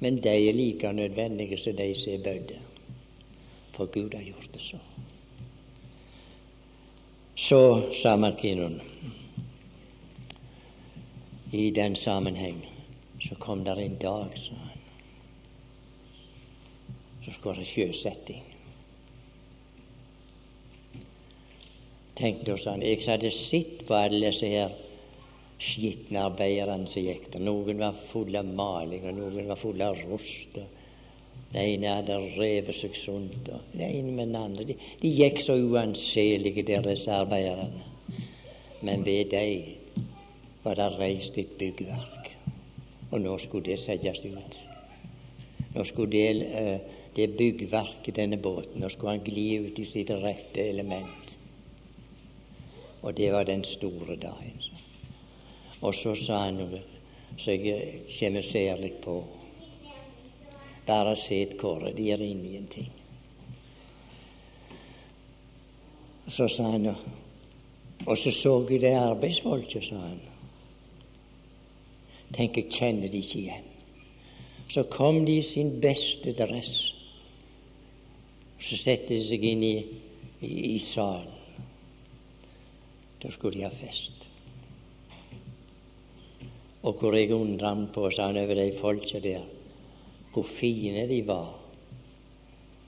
Men 0.00 0.22
de 0.24 0.32
er 0.32 0.56
like 0.56 0.92
nødvendige 0.96 1.58
som 1.60 1.76
de 1.76 1.88
som 1.94 2.14
er 2.14 2.22
bødde. 2.24 2.56
For 3.74 3.90
Gud 3.92 4.14
har 4.16 4.22
gjort 4.24 4.48
det 4.54 4.60
så. 4.60 4.80
Så 7.36 7.60
sa 8.02 8.16
Markinon 8.16 8.80
i 11.52 11.70
den 11.70 11.96
sammenheng 11.96 12.64
så 13.20 13.34
kom 13.34 13.64
der 13.64 13.76
en 13.84 14.00
dag, 14.00 14.32
sa 14.38 14.54
han, 14.54 14.80
så 17.24 17.32
skulle 17.36 17.60
det 17.60 17.68
sjøsetting. 17.68 18.42
Tenk 22.16 22.46
da, 22.46 22.56
sa 22.56 22.70
han, 22.70 22.82
jeg 22.82 23.04
hadde 23.04 23.30
sett 23.30 23.84
på 23.86 23.94
alle 23.94 24.26
disse 24.32 24.48
her 24.48 24.72
skitne 25.58 26.22
arbeiderne 26.22 26.86
som 26.86 27.02
gikk 27.02 27.32
der. 27.32 27.42
Noen 27.42 27.80
var 27.82 27.96
fulle 28.12 28.42
av 28.42 28.50
maling, 28.60 29.06
og 29.10 29.16
noen 29.16 29.48
var 29.50 29.58
fulle 29.58 29.90
av 29.90 29.98
rust. 30.06 30.58
Det 31.48 31.64
ene 31.64 31.94
hadde 31.96 32.18
revet 32.36 32.76
seg 32.76 32.96
sunt, 32.98 33.48
og 33.48 33.72
den 33.72 33.84
ene 33.88 34.12
med 34.12 34.28
den 34.28 34.38
andre. 34.38 34.66
De, 34.68 34.76
de 35.02 35.12
gikk 35.16 35.40
så 35.42 35.56
uanselige, 35.58 36.66
disse 36.66 37.12
arbeiderne. 37.14 37.86
Men 38.84 39.04
ved 39.06 39.32
dem 39.32 39.74
var 40.62 40.78
det 40.78 40.88
reist 40.98 41.38
et 41.40 41.56
byggverk, 41.58 42.30
og 43.10 43.20
nå 43.24 43.34
skulle 43.42 43.72
det 43.72 43.80
settes 43.82 44.22
ut. 44.26 44.58
Nå 45.74 45.84
skulle 45.88 46.12
det, 46.12 46.46
uh, 46.52 46.98
det 47.16 47.32
byggverket, 47.38 48.14
denne 48.16 48.38
båten, 48.38 48.78
nå 48.82 48.90
skulle 48.92 49.16
han 49.16 49.24
gli 49.26 49.48
ut 49.64 49.78
i 49.78 49.88
sitt 49.88 50.12
rette 50.22 50.68
element. 50.68 51.32
Og 53.02 53.16
det 53.16 53.32
var 53.32 53.48
den 53.48 53.64
store 53.64 54.18
dagen. 54.20 54.77
Og 55.80 55.94
så 55.94 56.14
sa 56.18 56.44
han 56.46 56.58
noe 56.58 56.80
som 57.38 57.52
jeg 57.52 58.00
kommer 58.18 58.42
særlig 58.42 58.92
på. 59.04 59.20
Bare 60.86 61.16
se 61.16 61.42
et 61.42 61.58
kåre, 61.60 61.92
de 61.94 62.10
er 62.10 62.22
inne 62.24 62.48
i 62.48 62.56
en 62.58 62.66
ting. 62.72 62.90
Så 66.28 66.48
sa 66.48 66.70
han 66.72 66.94
Og 68.06 68.18
så 68.18 68.30
så 68.30 68.66
jeg 68.70 68.80
det 68.80 68.94
arbeidsfolket, 68.94 69.84
sa 69.84 69.96
han. 69.96 70.20
Tenk, 72.34 72.56
jeg 72.56 72.70
kjenner 72.70 73.08
de 73.08 73.18
ikke 73.18 73.38
igjen. 73.38 73.64
Så 74.68 74.82
kom 74.82 75.24
de 75.26 75.38
i 75.38 75.42
sin 75.42 75.80
beste 75.80 76.32
dress. 76.32 76.94
Så 78.60 78.76
satte 78.76 79.14
de 79.14 79.24
seg 79.24 79.44
inn 79.44 79.62
i, 79.64 79.76
i, 80.40 80.52
i 80.74 80.78
salen. 80.78 81.34
Da 83.22 83.30
skulle 83.30 83.58
de 83.58 83.64
ha 83.64 83.72
fest. 83.72 84.17
Og 86.82 87.00
hvor 87.00 87.16
jeg 87.16 87.34
undra 87.34 87.72
meg 87.74 87.90
på, 87.94 88.06
sa 88.14 88.28
han 88.28 88.38
over 88.40 88.58
de 88.58 88.68
folka 88.78 89.20
der, 89.22 89.46
hvor 90.32 90.46
fine 90.58 91.06
de 91.10 91.22
var 91.26 91.56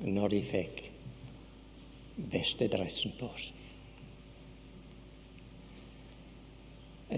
når 0.00 0.34
de 0.34 0.42
fikk 0.46 0.84
beste 2.30 2.68
dressen 2.70 3.12
på 3.18 3.30
seg. 3.40 3.56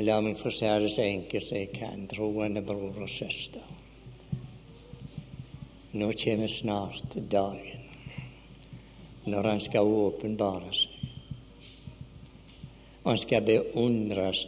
La 0.02 0.16
meg 0.24 0.40
få 0.40 0.50
si 0.50 0.64
det 0.64 0.94
så 0.94 1.04
enkelt 1.04 1.46
som 1.50 1.58
jeg 1.58 1.74
kan, 1.74 2.06
troende 2.08 2.62
bror 2.64 2.96
og 3.04 3.10
søster. 3.12 3.66
Nå 5.92 6.08
kommer 6.16 6.48
snart 6.48 7.20
dagen 7.30 7.88
når 9.28 9.50
Han 9.52 9.60
skal 9.62 9.86
åpenbare 9.86 10.72
seg 10.74 11.02
og 13.02 13.10
han 13.10 13.18
skal 13.18 13.46
beundres 13.46 14.44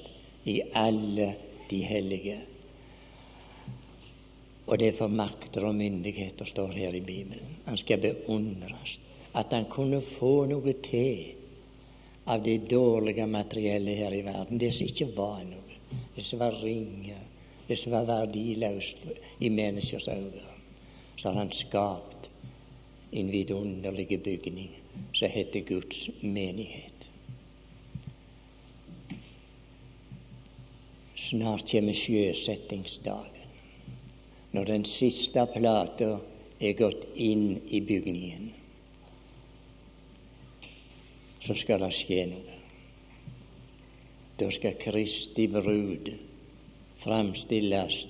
i 0.46 0.61
alle 0.78 1.32
de 1.74 1.82
hellige. 1.82 2.38
Og 4.66 4.78
det 4.78 4.88
er 4.88 4.98
for 4.98 5.12
makter 5.12 5.66
og 5.68 5.74
myndigheter 5.74 6.48
står 6.48 6.72
her 6.72 6.94
i 6.94 7.00
Bibelen. 7.00 7.58
Han 7.66 7.76
skal 7.76 8.00
beundres. 8.00 8.98
At 9.34 9.52
han 9.52 9.66
kunne 9.70 10.00
få 10.00 10.46
noe 10.46 10.72
til 10.84 11.34
av 12.26 12.44
det 12.44 12.70
dårlige 12.70 13.26
materiellet 13.26 13.98
her 13.98 14.14
i 14.14 14.22
verden. 14.24 14.60
Det 14.60 14.72
som 14.74 14.86
ikke 14.86 15.10
var 15.16 15.42
noe. 15.44 15.78
Det 16.16 16.24
som 16.24 16.40
var 16.40 16.56
ringe. 16.62 17.18
Det 17.68 17.78
som 17.80 17.92
var 17.92 18.08
verdiløst 18.08 19.04
i 19.40 19.48
menneskers 19.48 20.08
øyne. 20.08 20.48
Så 21.16 21.28
har 21.28 21.38
han 21.38 21.52
skapt 21.52 22.30
en 23.12 23.30
vidunderlig 23.32 24.22
bygning 24.22 24.70
som 25.12 25.30
heter 25.30 25.60
Guds 25.60 26.08
menighet. 26.22 26.93
Snart 31.24 31.70
kommer 31.70 31.96
sjøsettingsdagen, 31.96 33.48
når 34.52 34.64
den 34.68 34.84
siste 34.84 35.46
plata 35.54 36.10
er 36.60 36.76
gått 36.78 37.06
inn 37.16 37.62
i 37.72 37.80
bygningen. 37.80 38.50
Så 41.44 41.56
skal 41.60 41.80
det 41.84 41.92
skje 41.96 42.26
noe. 42.28 42.58
Da 44.40 44.50
skal 44.50 44.76
Kristi 44.80 45.46
brud 45.48 46.10
framstilles 47.04 48.00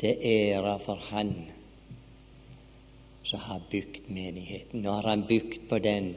til 0.00 0.26
ære 0.32 0.76
for 0.84 1.00
Han 1.10 1.32
som 3.26 3.40
har 3.40 3.62
bygd 3.70 4.08
menigheten. 4.08 4.82
Nå 4.82 4.92
har 4.98 5.08
Han 5.08 5.24
bygd 5.28 5.68
på 5.68 5.78
den, 5.78 6.14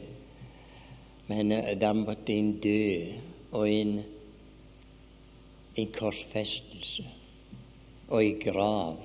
men 1.28 1.54
da 1.80 1.94
måtte 1.94 2.34
en 2.34 2.60
dø 2.62 3.14
og 3.52 3.70
en 3.70 4.04
en 5.76 5.92
korsfestelse 5.98 7.06
og 8.08 8.26
en 8.26 8.40
grav 8.40 8.98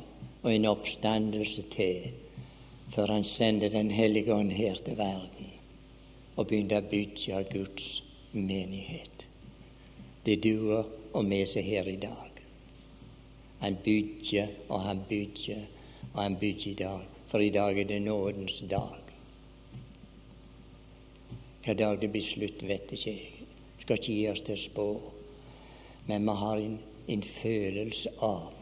og 0.43 0.55
en 0.55 0.69
oppstandelse 0.71 1.65
til 1.75 2.11
før 2.95 3.07
han 3.07 3.25
sendte 3.25 3.69
Den 3.73 3.91
hellige 3.91 4.35
ånd 4.35 4.53
her 4.53 4.75
til 4.75 4.99
verden 4.99 5.51
og 6.37 6.47
begynte 6.47 6.79
å 6.79 6.89
bygge 6.91 7.45
Guds 7.53 8.03
menighet. 8.33 9.27
Det 10.27 10.41
duer 10.43 10.87
og 11.13 11.23
som 11.23 11.33
er 11.33 11.63
her 11.63 11.89
i 11.89 11.97
dag. 11.97 12.31
Han 13.61 13.77
bygger 13.85 14.49
og 14.69 14.81
han 14.81 15.05
bygger 15.09 15.67
og 16.15 16.23
han 16.23 16.37
bygger 16.37 16.71
i 16.71 16.75
dag, 16.75 17.01
for 17.29 17.39
i 17.39 17.51
dag 17.51 17.79
er 17.79 17.85
det 17.85 18.03
nådens 18.03 18.63
dag. 18.71 18.97
Hva 21.65 21.75
dag 21.75 22.01
det 22.01 22.11
blir 22.11 22.25
slutt, 22.25 22.63
vet 22.63 22.93
ikke 22.93 23.11
jeg. 23.11 23.33
Skal 23.81 23.99
ikke 23.99 24.13
gi 24.13 24.29
oss 24.31 24.41
til 24.47 24.57
å 24.57 24.63
spå. 24.65 24.87
Men 26.07 26.25
vi 26.27 26.37
har 26.43 26.57
en, 26.57 26.79
en 27.07 27.23
følelse 27.43 28.11
av 28.19 28.53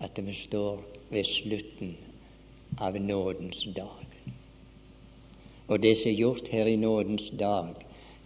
at 0.00 0.18
vi 0.18 0.32
står 0.32 0.80
ved 1.10 1.24
slutten 1.24 1.96
av 2.78 3.00
nådens 3.00 3.66
dag. 3.76 4.06
Og 5.68 5.82
det 5.82 5.96
som 5.98 6.10
er 6.10 6.20
gjort 6.20 6.48
her 6.48 6.66
i 6.66 6.76
nådens 6.76 7.30
dag, 7.38 7.74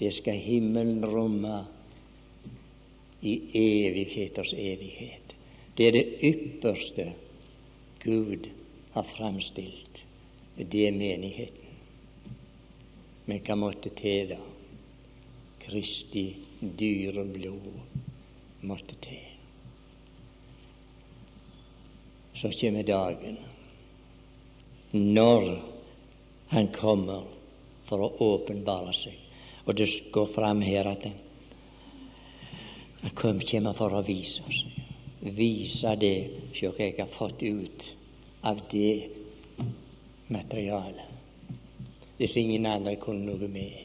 det 0.01 0.15
skal 0.15 0.35
himmelen 0.35 1.05
romme 1.07 1.65
i 3.23 3.35
evigheters 3.55 4.53
evighet. 4.53 5.35
Det 5.77 5.89
er 5.89 5.93
det 5.93 6.07
ypperste 6.23 7.13
Gud 8.01 8.49
har 8.93 9.07
framstilt. 9.17 10.05
Det 10.57 10.87
er 10.87 10.93
menigheten. 10.93 11.57
Men 13.27 13.41
hva 13.47 13.55
måtte 13.57 13.93
til 13.97 14.33
da? 14.33 14.41
Kristi 15.61 16.25
dyre 16.61 17.25
blod 17.25 17.69
måtte 18.61 18.97
til. 19.01 19.27
Så 22.35 22.51
kommer 22.61 22.83
dagen 22.83 23.37
når 24.93 25.63
han 26.51 26.69
kommer 26.75 27.25
for 27.89 28.05
å 28.05 28.15
åpenbare 28.33 28.95
seg. 28.97 29.17
Og 29.67 29.77
det 29.79 29.89
går 30.13 30.31
fram 30.35 30.63
her 30.65 30.89
at 30.91 31.07
han 33.03 33.15
kommer 33.17 33.77
for 33.79 33.95
å 33.95 34.05
vise 34.07 34.43
seg. 34.45 34.77
Vise 35.21 35.95
det 36.01 36.17
som 36.57 36.73
jeg 36.79 36.97
har 36.97 37.11
fått 37.13 37.43
ut 37.43 37.85
av 38.49 38.63
det 38.71 39.11
materialet. 40.33 41.07
Hvis 42.17 42.37
ingen 42.37 42.67
andre 42.69 42.97
kunne 43.01 43.29
noe 43.29 43.49
med, 43.49 43.77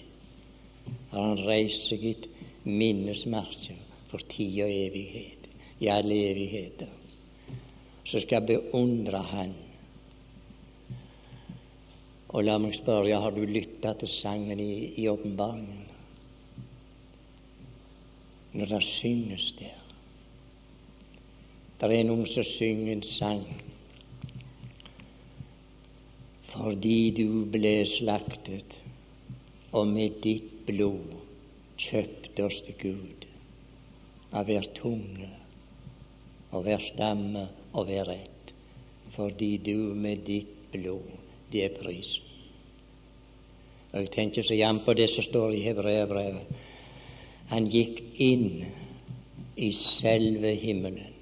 har 1.12 1.30
han 1.30 1.44
reist 1.48 1.90
seg 1.90 2.04
et 2.08 2.26
minnesmerke 2.66 3.78
for 4.10 4.24
tid 4.30 4.62
og 4.66 4.72
evighet, 4.74 5.48
i 5.80 5.88
alle 5.92 6.18
evigheter, 6.32 6.90
som 8.06 8.22
skal 8.24 8.46
beundre 8.48 9.22
Han 9.32 9.56
og 12.36 12.44
la 12.44 12.58
meg 12.60 12.74
spørre, 12.76 13.16
har 13.16 13.32
du 13.32 13.46
lytta 13.48 13.94
til 13.96 14.10
sangen 14.12 14.60
i 14.60 15.06
åpenbaringen? 15.08 15.86
Når 18.56 18.72
det 18.74 18.82
synges 18.84 19.54
der. 19.60 19.78
Det 21.80 21.92
er 21.96 22.04
noen 22.08 22.28
som 22.28 22.44
synger 22.48 22.92
en 22.96 23.06
sang 23.08 23.46
fordi 26.56 27.12
du 27.12 27.44
ble 27.52 27.82
slaktet, 27.84 28.78
og 29.76 29.90
med 29.92 30.22
ditt 30.24 30.54
blod 30.68 31.18
kjøpte 31.76 32.25
til 32.36 32.76
Gud 32.82 33.26
av 34.36 34.46
hver 34.50 34.68
tunge 34.76 35.30
og 36.52 36.64
hver 36.66 36.84
stamme 36.84 37.48
og 37.74 37.88
hver 37.88 38.08
rett, 38.10 38.54
fordi 39.16 39.58
du 39.58 39.94
med 39.96 40.26
ditt 40.28 40.72
blod, 40.72 41.08
det 41.52 41.64
er 41.66 41.76
prisen. 41.80 42.24
Og 43.94 44.02
Jeg 44.02 44.12
tenker 44.12 44.44
så 44.44 44.56
gjerne 44.56 44.84
på 44.84 44.94
det 44.94 45.08
som 45.10 45.24
står 45.24 45.54
i 45.56 45.64
Hebreabrevet. 45.64 46.64
Han 47.48 47.70
gikk 47.72 48.02
inn 48.20 48.66
i 49.56 49.72
selve 49.72 50.52
himmelen. 50.60 51.14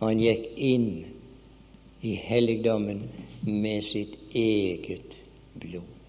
Og 0.00 0.06
han 0.08 0.22
gikk 0.22 0.46
inn 0.56 0.88
i 2.00 2.14
helligdommen 2.16 3.02
med 3.44 3.84
sitt 3.84 4.16
eget 4.32 5.18
blod. 5.60 5.99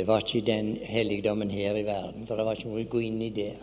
Det 0.00 0.06
var 0.08 0.22
ikke 0.24 0.40
den 0.46 0.78
helligdommen 0.88 1.50
her 1.52 1.76
i 1.76 1.82
verden, 1.84 2.22
for 2.24 2.38
det 2.40 2.44
var 2.46 2.56
ikke 2.56 2.70
noe 2.70 2.80
å 2.86 2.88
gå 2.88 3.00
inn 3.04 3.18
i 3.20 3.26
der. 3.36 3.58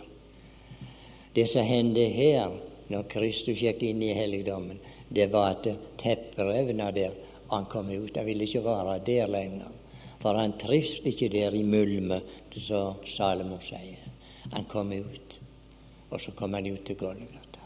Det 1.34 1.48
som 1.50 1.66
hendte 1.66 2.04
her, 2.14 2.52
når 2.94 3.08
Kristus 3.10 3.58
gikk 3.58 3.82
inn 3.88 4.04
i 4.06 4.12
helligdommen, 4.14 4.78
det 5.10 5.32
var 5.34 5.56
at 5.56 5.66
tepperevna 5.98 6.92
der 6.94 7.16
han 7.50 7.66
kom 7.72 7.90
ut. 7.90 8.14
Han 8.14 8.28
ville 8.30 8.46
ikke 8.46 8.62
være 8.68 9.00
der 9.08 9.32
lenger. 9.34 9.72
For 10.22 10.38
han 10.38 10.54
trivdes 10.62 11.02
ikke 11.10 11.32
der 11.34 11.58
i 11.58 11.64
mulmet, 11.66 12.30
som 12.54 13.02
Salomo 13.10 13.58
sier. 13.66 14.06
Han 14.54 14.70
kom 14.70 14.94
ut, 14.94 15.40
og 16.12 16.22
så 16.22 16.36
kom 16.38 16.54
han 16.54 16.70
ut 16.70 16.86
til 16.86 17.00
Golgata. 17.02 17.66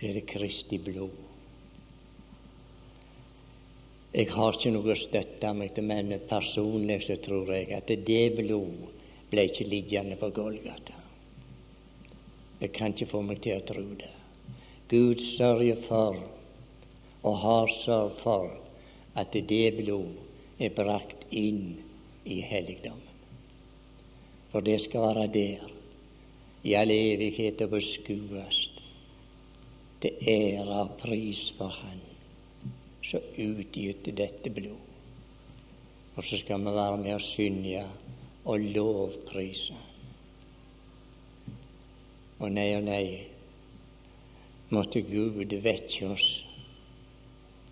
Så 0.00 0.10
er 0.10 0.18
det 0.18 0.26
Kristi 0.34 0.82
blod. 0.82 1.23
Jeg 4.14 4.28
har 4.30 4.54
ikke 4.54 4.70
noe 4.70 4.92
å 4.92 4.94
støtte 4.94 5.48
meg 5.58 5.72
til, 5.74 5.88
men 5.90 6.12
personlig 6.30 7.00
så 7.02 7.16
tror 7.18 7.48
jeg 7.50 7.72
at 7.74 7.88
det 8.06 8.20
blod 8.36 8.84
ble 9.32 9.46
ikke 9.48 9.66
liggende 9.66 10.14
på 10.20 10.28
Golgata. 10.36 11.00
Jeg 12.60 12.70
kan 12.76 12.94
ikke 12.94 13.10
få 13.10 13.24
meg 13.26 13.42
til 13.42 13.58
å 13.58 13.64
tro 13.66 13.82
det. 13.98 14.12
Gud 14.92 15.18
sørger 15.18 15.82
for, 15.88 16.20
og 17.26 17.36
har 17.42 17.74
sørget 17.80 18.22
for, 18.22 18.54
at 19.18 19.34
det 19.34 19.66
blod 19.80 20.62
er 20.62 20.70
brakt 20.78 21.26
inn 21.34 21.74
i 22.22 22.38
helligdommen. 22.46 23.18
For 24.54 24.62
det 24.62 24.78
skal 24.86 25.08
være 25.08 25.28
der 25.34 25.68
i 26.62 26.78
all 26.78 26.94
evighet 26.94 27.66
og 27.66 27.74
beskues 27.74 28.62
til 30.04 30.26
ære 30.38 30.82
og 30.84 30.98
pris 31.02 31.48
for 31.58 31.74
Han 31.82 32.03
som 33.10 33.20
utgytte 33.36 34.12
dette 34.16 34.50
blod. 34.50 34.90
Og 36.16 36.24
så 36.24 36.38
skal 36.38 36.62
vi 36.62 36.74
være 36.74 37.00
med 37.02 37.16
å 37.16 37.22
synge 37.22 37.84
og 38.44 38.66
lovprise. 38.76 39.76
Og 42.38 42.52
nei 42.52 42.68
og 42.76 42.84
nei, 42.86 43.06
måtte 44.74 45.02
Gud 45.06 45.54
vekke 45.64 46.10
oss 46.14 46.28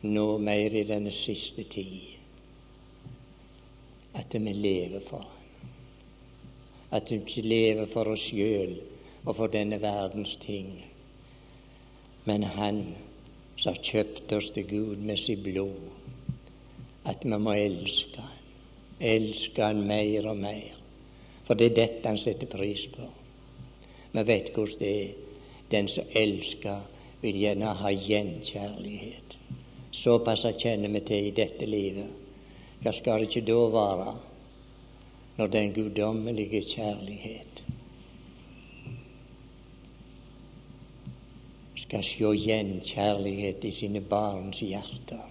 nå 0.03 0.27
mer 0.43 0.75
i 0.75 0.85
denne 0.87 1.13
siste 1.15 1.65
tid 1.71 2.19
at 4.19 4.35
vi 4.35 4.53
lever 4.53 5.01
for 5.09 5.23
Han. 5.23 5.39
At 6.93 7.11
vi 7.11 7.17
ikke 7.17 7.43
lever 7.47 7.87
for 7.93 8.11
oss 8.13 8.27
sjøl 8.29 8.75
og 9.25 9.37
for 9.39 9.53
denne 9.53 9.79
verdens 9.81 10.35
ting, 10.43 10.75
men 12.25 12.43
Han 12.43 12.83
som 13.57 13.75
har 13.75 13.83
kjøpt 13.83 14.33
oss 14.33 14.51
til 14.55 14.67
Gud 14.69 15.03
med 15.03 15.21
sitt 15.21 15.43
blod, 15.45 15.91
at 17.05 17.25
vi 17.25 17.39
må 17.39 17.55
elske 17.59 18.21
Han. 18.21 18.39
Elske 19.03 19.63
Han 19.65 19.83
mer 19.87 20.29
og 20.31 20.37
mer. 20.39 20.79
For 21.47 21.59
det 21.59 21.73
er 21.73 21.77
dette 21.77 22.09
Han 22.09 22.19
setter 22.19 22.47
pris 22.47 22.87
på. 22.95 23.09
Vi 24.13 24.27
vet 24.27 24.53
hvordan 24.55 24.79
det 24.79 24.95
er. 25.03 25.13
Den 25.73 25.89
som 25.89 26.05
elsker, 26.15 26.81
vil 27.23 27.39
gjerne 27.39 27.71
ha 27.79 27.91
gjenkjærlighet. 27.91 29.37
Såpass 29.93 30.43
kjenner 30.59 30.91
vi 30.93 31.01
til 31.07 31.29
i 31.29 31.37
dette 31.37 31.67
livet. 31.67 32.11
Hva 32.83 32.93
skal 32.93 33.23
det 33.23 33.31
ikke 33.31 33.47
da 33.47 33.61
være 33.73 34.15
når 35.39 35.53
den 35.53 35.73
guddommelige 35.73 36.61
kjærlighet 36.75 37.52
skal 41.93 42.09
sjå 42.09 42.33
gjenkjærlighet 42.33 43.65
i 43.69 43.75
sine 43.77 44.01
barns 44.01 44.65
hjerter? 44.65 45.29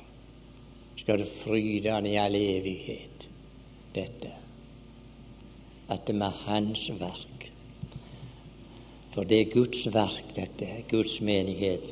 Skal 1.01 1.23
det 1.25 1.31
fryde 1.41 1.89
han 1.89 2.05
i 2.05 2.15
all 2.21 2.37
evighet, 2.37 3.25
dette? 3.95 4.35
At 5.89 6.05
det 6.07 6.19
var 6.21 6.37
Hans 6.45 6.85
verk 6.99 7.31
for 9.11 9.27
det 9.27 9.41
er 9.41 9.49
Guds 9.51 9.87
verk, 9.91 10.35
dette. 10.35 10.67
Guds 10.89 11.19
menighet. 11.21 11.83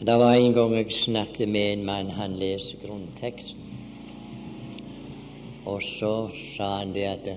Det 0.00 0.16
var 0.20 0.34
en 0.34 0.52
gang 0.52 0.74
jeg 0.76 0.92
snakket 0.92 1.48
med 1.48 1.72
en 1.72 1.84
mann. 1.84 2.10
Han 2.10 2.36
leser 2.36 2.76
grunnteksten. 2.84 3.62
Og 5.66 5.82
så 5.82 6.28
sa 6.56 6.68
han 6.78 6.92
det 6.94 7.06
at 7.08 7.24
det, 7.24 7.36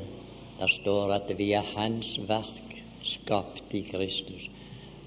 der 0.59 0.67
står 0.67 1.13
at 1.15 1.31
vi 1.37 1.53
er 1.55 1.71
Hans 1.75 2.19
verk, 2.27 2.75
skapt 3.03 3.73
i 3.73 3.81
Kristus. 3.91 4.49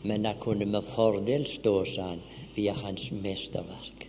Men 0.02 0.22
det 0.22 0.34
kunne 0.40 0.66
med 0.66 0.88
fordel 0.94 1.46
stå, 1.46 1.84
han, 1.98 2.22
vi 2.54 2.66
er 2.68 2.80
Hans 2.82 3.10
mesterverk. 3.12 4.08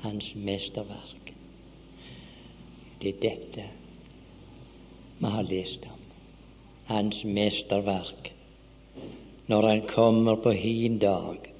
Hans 0.00 0.32
mesterverk. 0.34 1.34
Det 3.02 3.12
er 3.12 3.20
dette 3.20 3.66
vi 5.18 5.34
har 5.34 5.44
lest 5.48 5.84
om. 5.84 6.00
Hans 6.86 7.24
mesterverk 7.24 8.32
når 9.46 9.68
han 9.68 9.82
kommer 9.86 10.36
på 10.42 10.50
hin 10.50 10.98
dag 10.98 11.50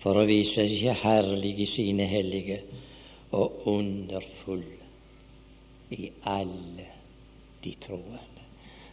for 0.00 0.16
å 0.16 0.24
vise 0.28 0.64
seg 0.64 0.96
herlig 1.02 1.58
i 1.60 1.68
sine 1.68 2.06
hellige 2.08 2.62
og 3.36 3.66
underfull 3.68 4.64
i 5.92 6.08
alle 6.24 6.88
de 7.64 7.76
troende. 7.84 8.29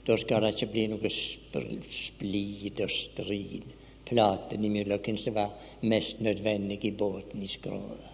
Da 0.08 0.16
skal 0.18 0.42
det 0.42 0.54
ikke 0.56 0.72
bli 0.72 0.86
noe 0.88 1.10
splid 1.12 2.82
og 2.84 2.92
strid, 2.94 3.66
platen 4.08 4.64
imellom 4.64 5.02
hvem 5.04 5.18
som 5.20 5.36
var 5.36 5.56
mest 5.84 6.22
nødvendig 6.24 6.80
i 6.88 6.92
båten 6.96 7.44
i 7.44 7.50
skrovet. 7.52 8.06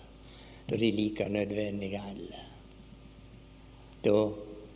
Da 0.70 0.74
er 0.76 0.82
de 0.82 0.92
like 0.92 1.28
nødvendige 1.30 2.02
alle. 2.02 2.40
Da, 4.04 4.16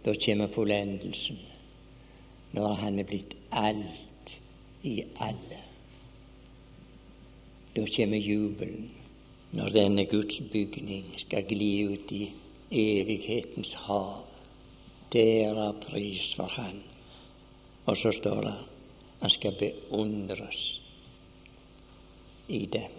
da 0.06 0.14
kommer 0.26 0.48
fullendelsen, 0.48 1.40
når 2.54 2.74
han 2.84 3.00
er 3.00 3.10
blitt 3.10 3.34
alt 3.52 4.36
i 4.84 5.02
alle. 5.20 5.64
Da 7.76 7.86
kommer 7.96 8.18
jubelen 8.18 8.92
når 9.52 9.70
denne 9.70 10.06
Guds 10.06 10.42
bygning 10.52 11.06
skal 11.18 11.48
gli 11.50 11.72
ut 11.88 12.12
i 12.12 12.30
evighetens 12.72 13.74
hav. 13.88 14.26
Der 15.14 15.56
er 15.68 15.72
pris 15.82 16.36
for 16.36 16.52
Han. 16.52 16.84
Og 17.88 17.98
så 17.98 18.12
står 18.12 18.42
det 18.44 18.56
han 19.18 19.34
skal 19.34 19.56
beundres 19.58 20.64
i 22.48 22.66
dem. 22.66 22.92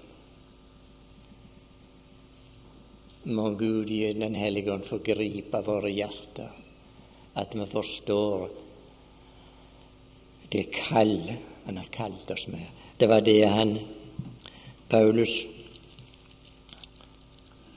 Må 3.28 3.50
Gud 3.60 3.90
gi 3.92 4.12
Den 4.12 4.34
hellige 4.34 4.72
ånd 4.72 4.86
få 4.88 4.98
gripe 5.04 5.60
våre 5.66 5.92
hjerter, 5.92 6.50
at 7.38 7.54
vi 7.54 7.66
forstår 7.70 8.48
det 10.48 10.64
kallet 10.72 11.44
han 11.66 11.76
har 11.76 11.88
kalt 11.92 12.30
oss 12.30 12.46
med. 12.48 12.64
Det 12.96 13.06
var 13.06 13.20
det 13.20 13.44
han 13.44 13.78
Paulus 14.88 15.44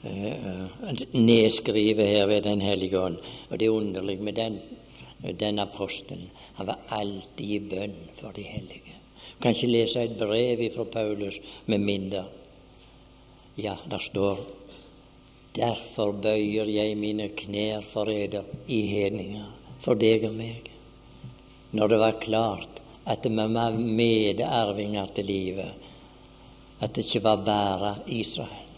uh, 0.04 0.66
nedskriver 1.12 2.06
her 2.06 2.26
ved 2.26 2.42
Den 2.42 2.60
hellige 2.60 2.98
ånd. 2.98 3.18
Og 3.50 3.58
det 3.58 3.66
er 3.66 3.76
underlig 3.76 4.20
med 4.20 4.34
den, 4.34 4.58
den 5.40 5.58
apostelen. 5.58 6.30
Han 6.54 6.66
var 6.66 6.78
alltid 6.88 7.50
i 7.50 7.60
bønn 7.60 7.94
for 8.20 8.34
de 8.36 8.42
hellige. 8.46 8.98
Kanskje 9.42 9.70
lese 9.70 10.02
et 10.04 10.18
brev 10.18 10.62
fra 10.74 10.84
Paulus 10.84 11.38
med 11.66 11.80
mindre. 11.80 12.24
Ja, 13.56 13.76
der 13.90 13.98
står 13.98 14.38
Derfor 15.56 16.12
bøyer 16.12 16.68
jeg 16.72 16.96
mine 16.96 17.26
knær 17.36 17.82
for 17.92 18.08
eder 18.08 18.46
i 18.72 18.78
hedninger, 18.88 19.50
for 19.84 19.98
deg 20.00 20.24
og 20.24 20.38
meg. 20.38 20.70
Når 21.76 21.92
det 21.92 21.98
var 22.00 22.20
klart 22.22 22.80
at 23.04 23.26
vi 23.28 23.44
var 23.54 23.76
medarvinger 23.76 25.12
til 25.12 25.28
livet, 25.28 25.74
at 26.80 26.94
det 26.94 27.04
ikke 27.04 27.24
var 27.24 27.44
bare 27.44 27.94
Israel. 28.06 28.68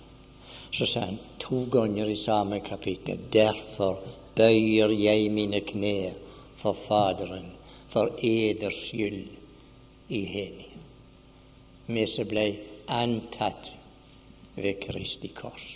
Så 0.75 0.87
sa 0.91 1.05
han 1.07 1.21
to 1.39 1.65
ganger 1.71 2.11
i 2.11 2.19
samme 2.19 2.59
kapittel 2.61 3.21
Derfor 3.33 4.03
bøyer 4.35 4.91
jeg 4.91 5.31
mine 5.31 5.61
knær 5.61 6.19
for 6.59 6.75
Faderen, 6.75 7.53
for 7.95 8.11
eders 8.27 8.81
skyld 8.89 9.29
i 10.09 10.25
helgen. 10.27 10.81
Vi 11.87 12.07
som 12.11 12.27
ble 12.27 12.49
antatt 12.91 13.71
ved 14.57 14.81
Kristi 14.83 15.31
kors. 15.37 15.69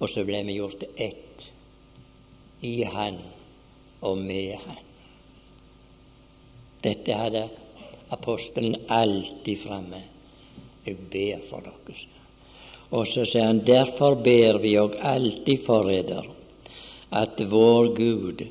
Og 0.00 0.12
så 0.12 0.24
ble 0.28 0.42
vi 0.44 0.58
gjort 0.58 0.84
ett 1.00 1.48
i 2.60 2.82
Han 2.84 3.16
og 4.04 4.20
med 4.20 4.52
Han. 4.66 4.84
Dette 6.84 7.16
hadde 7.16 7.46
apostelen 8.12 8.76
alltid 8.88 9.64
framme. 9.64 10.04
Jeg 10.84 11.00
ber 11.12 11.40
for 11.48 11.64
dere. 11.64 11.98
Og 12.90 13.08
så 13.08 13.24
sier 13.24 13.48
han 13.48 13.64
derfor 13.64 14.16
ber 14.20 14.60
vi 14.60 14.76
òg 14.80 14.96
alltid 15.00 15.60
forræder, 15.64 16.24
at 17.16 17.40
vår 17.48 17.92
Gud 17.96 18.48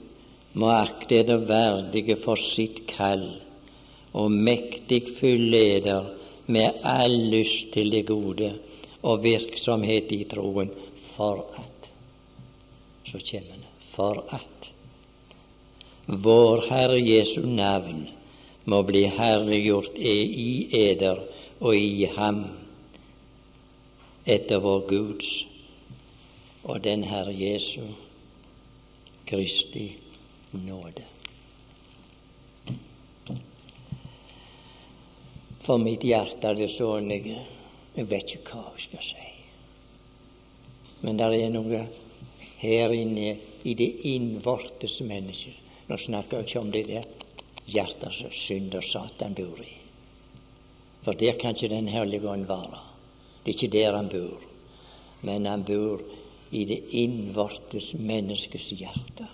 må 0.54 0.72
akte 0.74 1.20
eder 1.22 1.44
verdige 1.50 2.16
for 2.18 2.40
sitt 2.42 2.86
kall 2.90 3.28
og 4.18 4.32
mektig 4.32 5.04
fylle 5.20 5.60
eder 5.78 6.10
med 6.50 6.82
all 6.84 7.16
lyst 7.30 7.74
til 7.74 7.92
det 7.94 8.06
gode 8.08 8.54
og 9.02 9.24
virksomhet 9.24 10.12
i 10.12 10.24
troen, 10.30 10.72
for 10.96 11.46
at. 11.56 11.90
Så 13.06 13.20
kommer 13.32 13.62
det 13.62 13.70
for 13.80 14.24
at. 14.34 14.72
Vår 16.06 16.66
Herre 16.70 17.00
Jesu 17.00 17.42
navn 17.46 18.08
må 18.66 18.82
bli 18.84 19.06
herliggjort 19.06 19.98
i 19.98 20.68
eder 20.74 21.22
og 21.60 21.78
i 21.78 22.10
ham 22.16 22.44
etter 24.26 24.62
vår 24.62 24.86
Guds 24.90 25.32
og 26.64 26.84
den 26.84 27.04
Herre 27.04 27.34
Jesu 27.34 27.86
Kristi 29.30 30.09
nåde. 30.52 31.06
For 35.62 35.78
mitt 35.78 36.04
hjerte 36.08 36.50
er 36.50 36.58
det 36.58 36.70
sånn 36.74 37.12
jeg, 37.14 37.36
jeg 37.94 38.10
vet 38.10 38.36
ikke 38.36 38.58
hva 38.58 38.72
jeg 38.74 38.88
skal 38.88 39.04
si. 39.06 39.28
Men 41.06 41.20
det 41.20 41.30
er 41.38 41.52
noe 41.54 41.84
her 42.60 42.94
inne 42.96 43.36
i 43.64 43.76
det 43.78 43.90
innvortes 44.10 45.00
mennesket. 45.06 45.56
Nå 45.90 45.98
snakker 45.98 46.40
jeg 46.40 46.50
ikke 46.50 46.64
om 46.64 46.72
det 46.74 46.86
der 46.90 47.06
hjertet 47.70 48.14
som 48.18 48.34
synd 48.34 48.76
og 48.78 48.86
Satan 48.86 49.36
bor 49.38 49.62
i. 49.64 49.72
For 51.06 51.18
der 51.18 51.38
kan 51.40 51.56
ikke 51.56 51.70
Den 51.70 51.88
hellige 51.88 52.30
ånd 52.30 52.48
være. 52.48 52.80
Det 53.44 53.54
er 53.54 53.58
ikke 53.58 53.78
der 53.78 53.96
han 53.96 54.10
bor. 54.10 54.42
Men 55.22 55.46
han 55.46 55.64
bor 55.64 56.02
i 56.52 56.66
det 56.66 56.82
innvortes 56.92 57.94
menneskes 57.94 58.72
hjerte. 58.74 59.28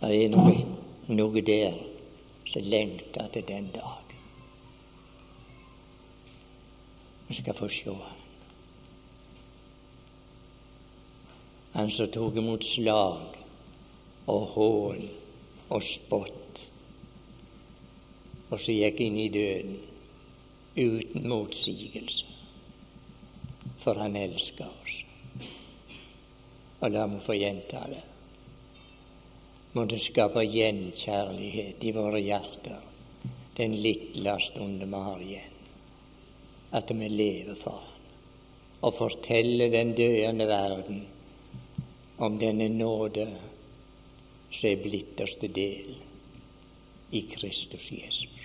Det 0.00 0.12
er 0.24 0.32
noe, 0.34 0.54
noe 1.08 1.42
der 1.42 1.78
som 2.46 2.62
lengter 2.62 3.30
til 3.32 3.46
den 3.48 3.70
dagen. 3.74 4.02
Vi 7.28 7.34
skal 7.34 7.56
få 7.58 7.68
se 7.68 7.90
han. 7.90 8.22
Han 11.76 11.90
som 11.90 12.08
tok 12.12 12.36
imot 12.40 12.64
slag 12.64 13.36
og 14.26 14.46
hån 14.54 15.08
og 15.68 15.82
spott 15.82 16.46
og 18.50 18.60
så 18.62 18.74
gikk 18.74 19.00
inn 19.02 19.18
i 19.18 19.28
døden 19.32 19.78
uten 20.76 21.28
motsigelse. 21.28 22.26
For 23.82 23.98
han 23.98 24.16
elsker 24.18 24.68
oss. 24.68 25.00
Og 26.80 26.92
la 26.92 27.06
meg 27.10 27.22
få 27.24 27.36
gjenta 27.38 27.82
det. 27.90 28.02
Må 29.76 29.84
det 29.84 30.00
skape 30.00 30.44
gjenkjærlighet 30.48 31.84
i 31.84 31.92
våre 31.92 32.22
hjerter 32.24 32.80
den 33.56 33.76
lille 33.84 34.38
stunden 34.40 34.88
vi 34.88 35.02
har 35.08 35.20
igjen. 35.24 35.60
At 36.76 36.90
vi 36.96 37.08
lever 37.12 37.60
for 37.60 37.82
Han 37.82 37.96
og 38.86 38.94
forteller 38.94 39.70
den 39.72 39.94
døende 39.96 40.46
verden 40.46 41.06
om 42.18 42.38
denne 42.38 42.68
nåde 42.68 43.26
som 44.50 44.68
er 44.70 44.82
blitt 44.82 45.20
oss 45.24 45.36
til 45.40 45.52
del 45.56 45.96
i 47.16 47.22
Kristus 47.32 47.90
Jesus. 47.92 48.35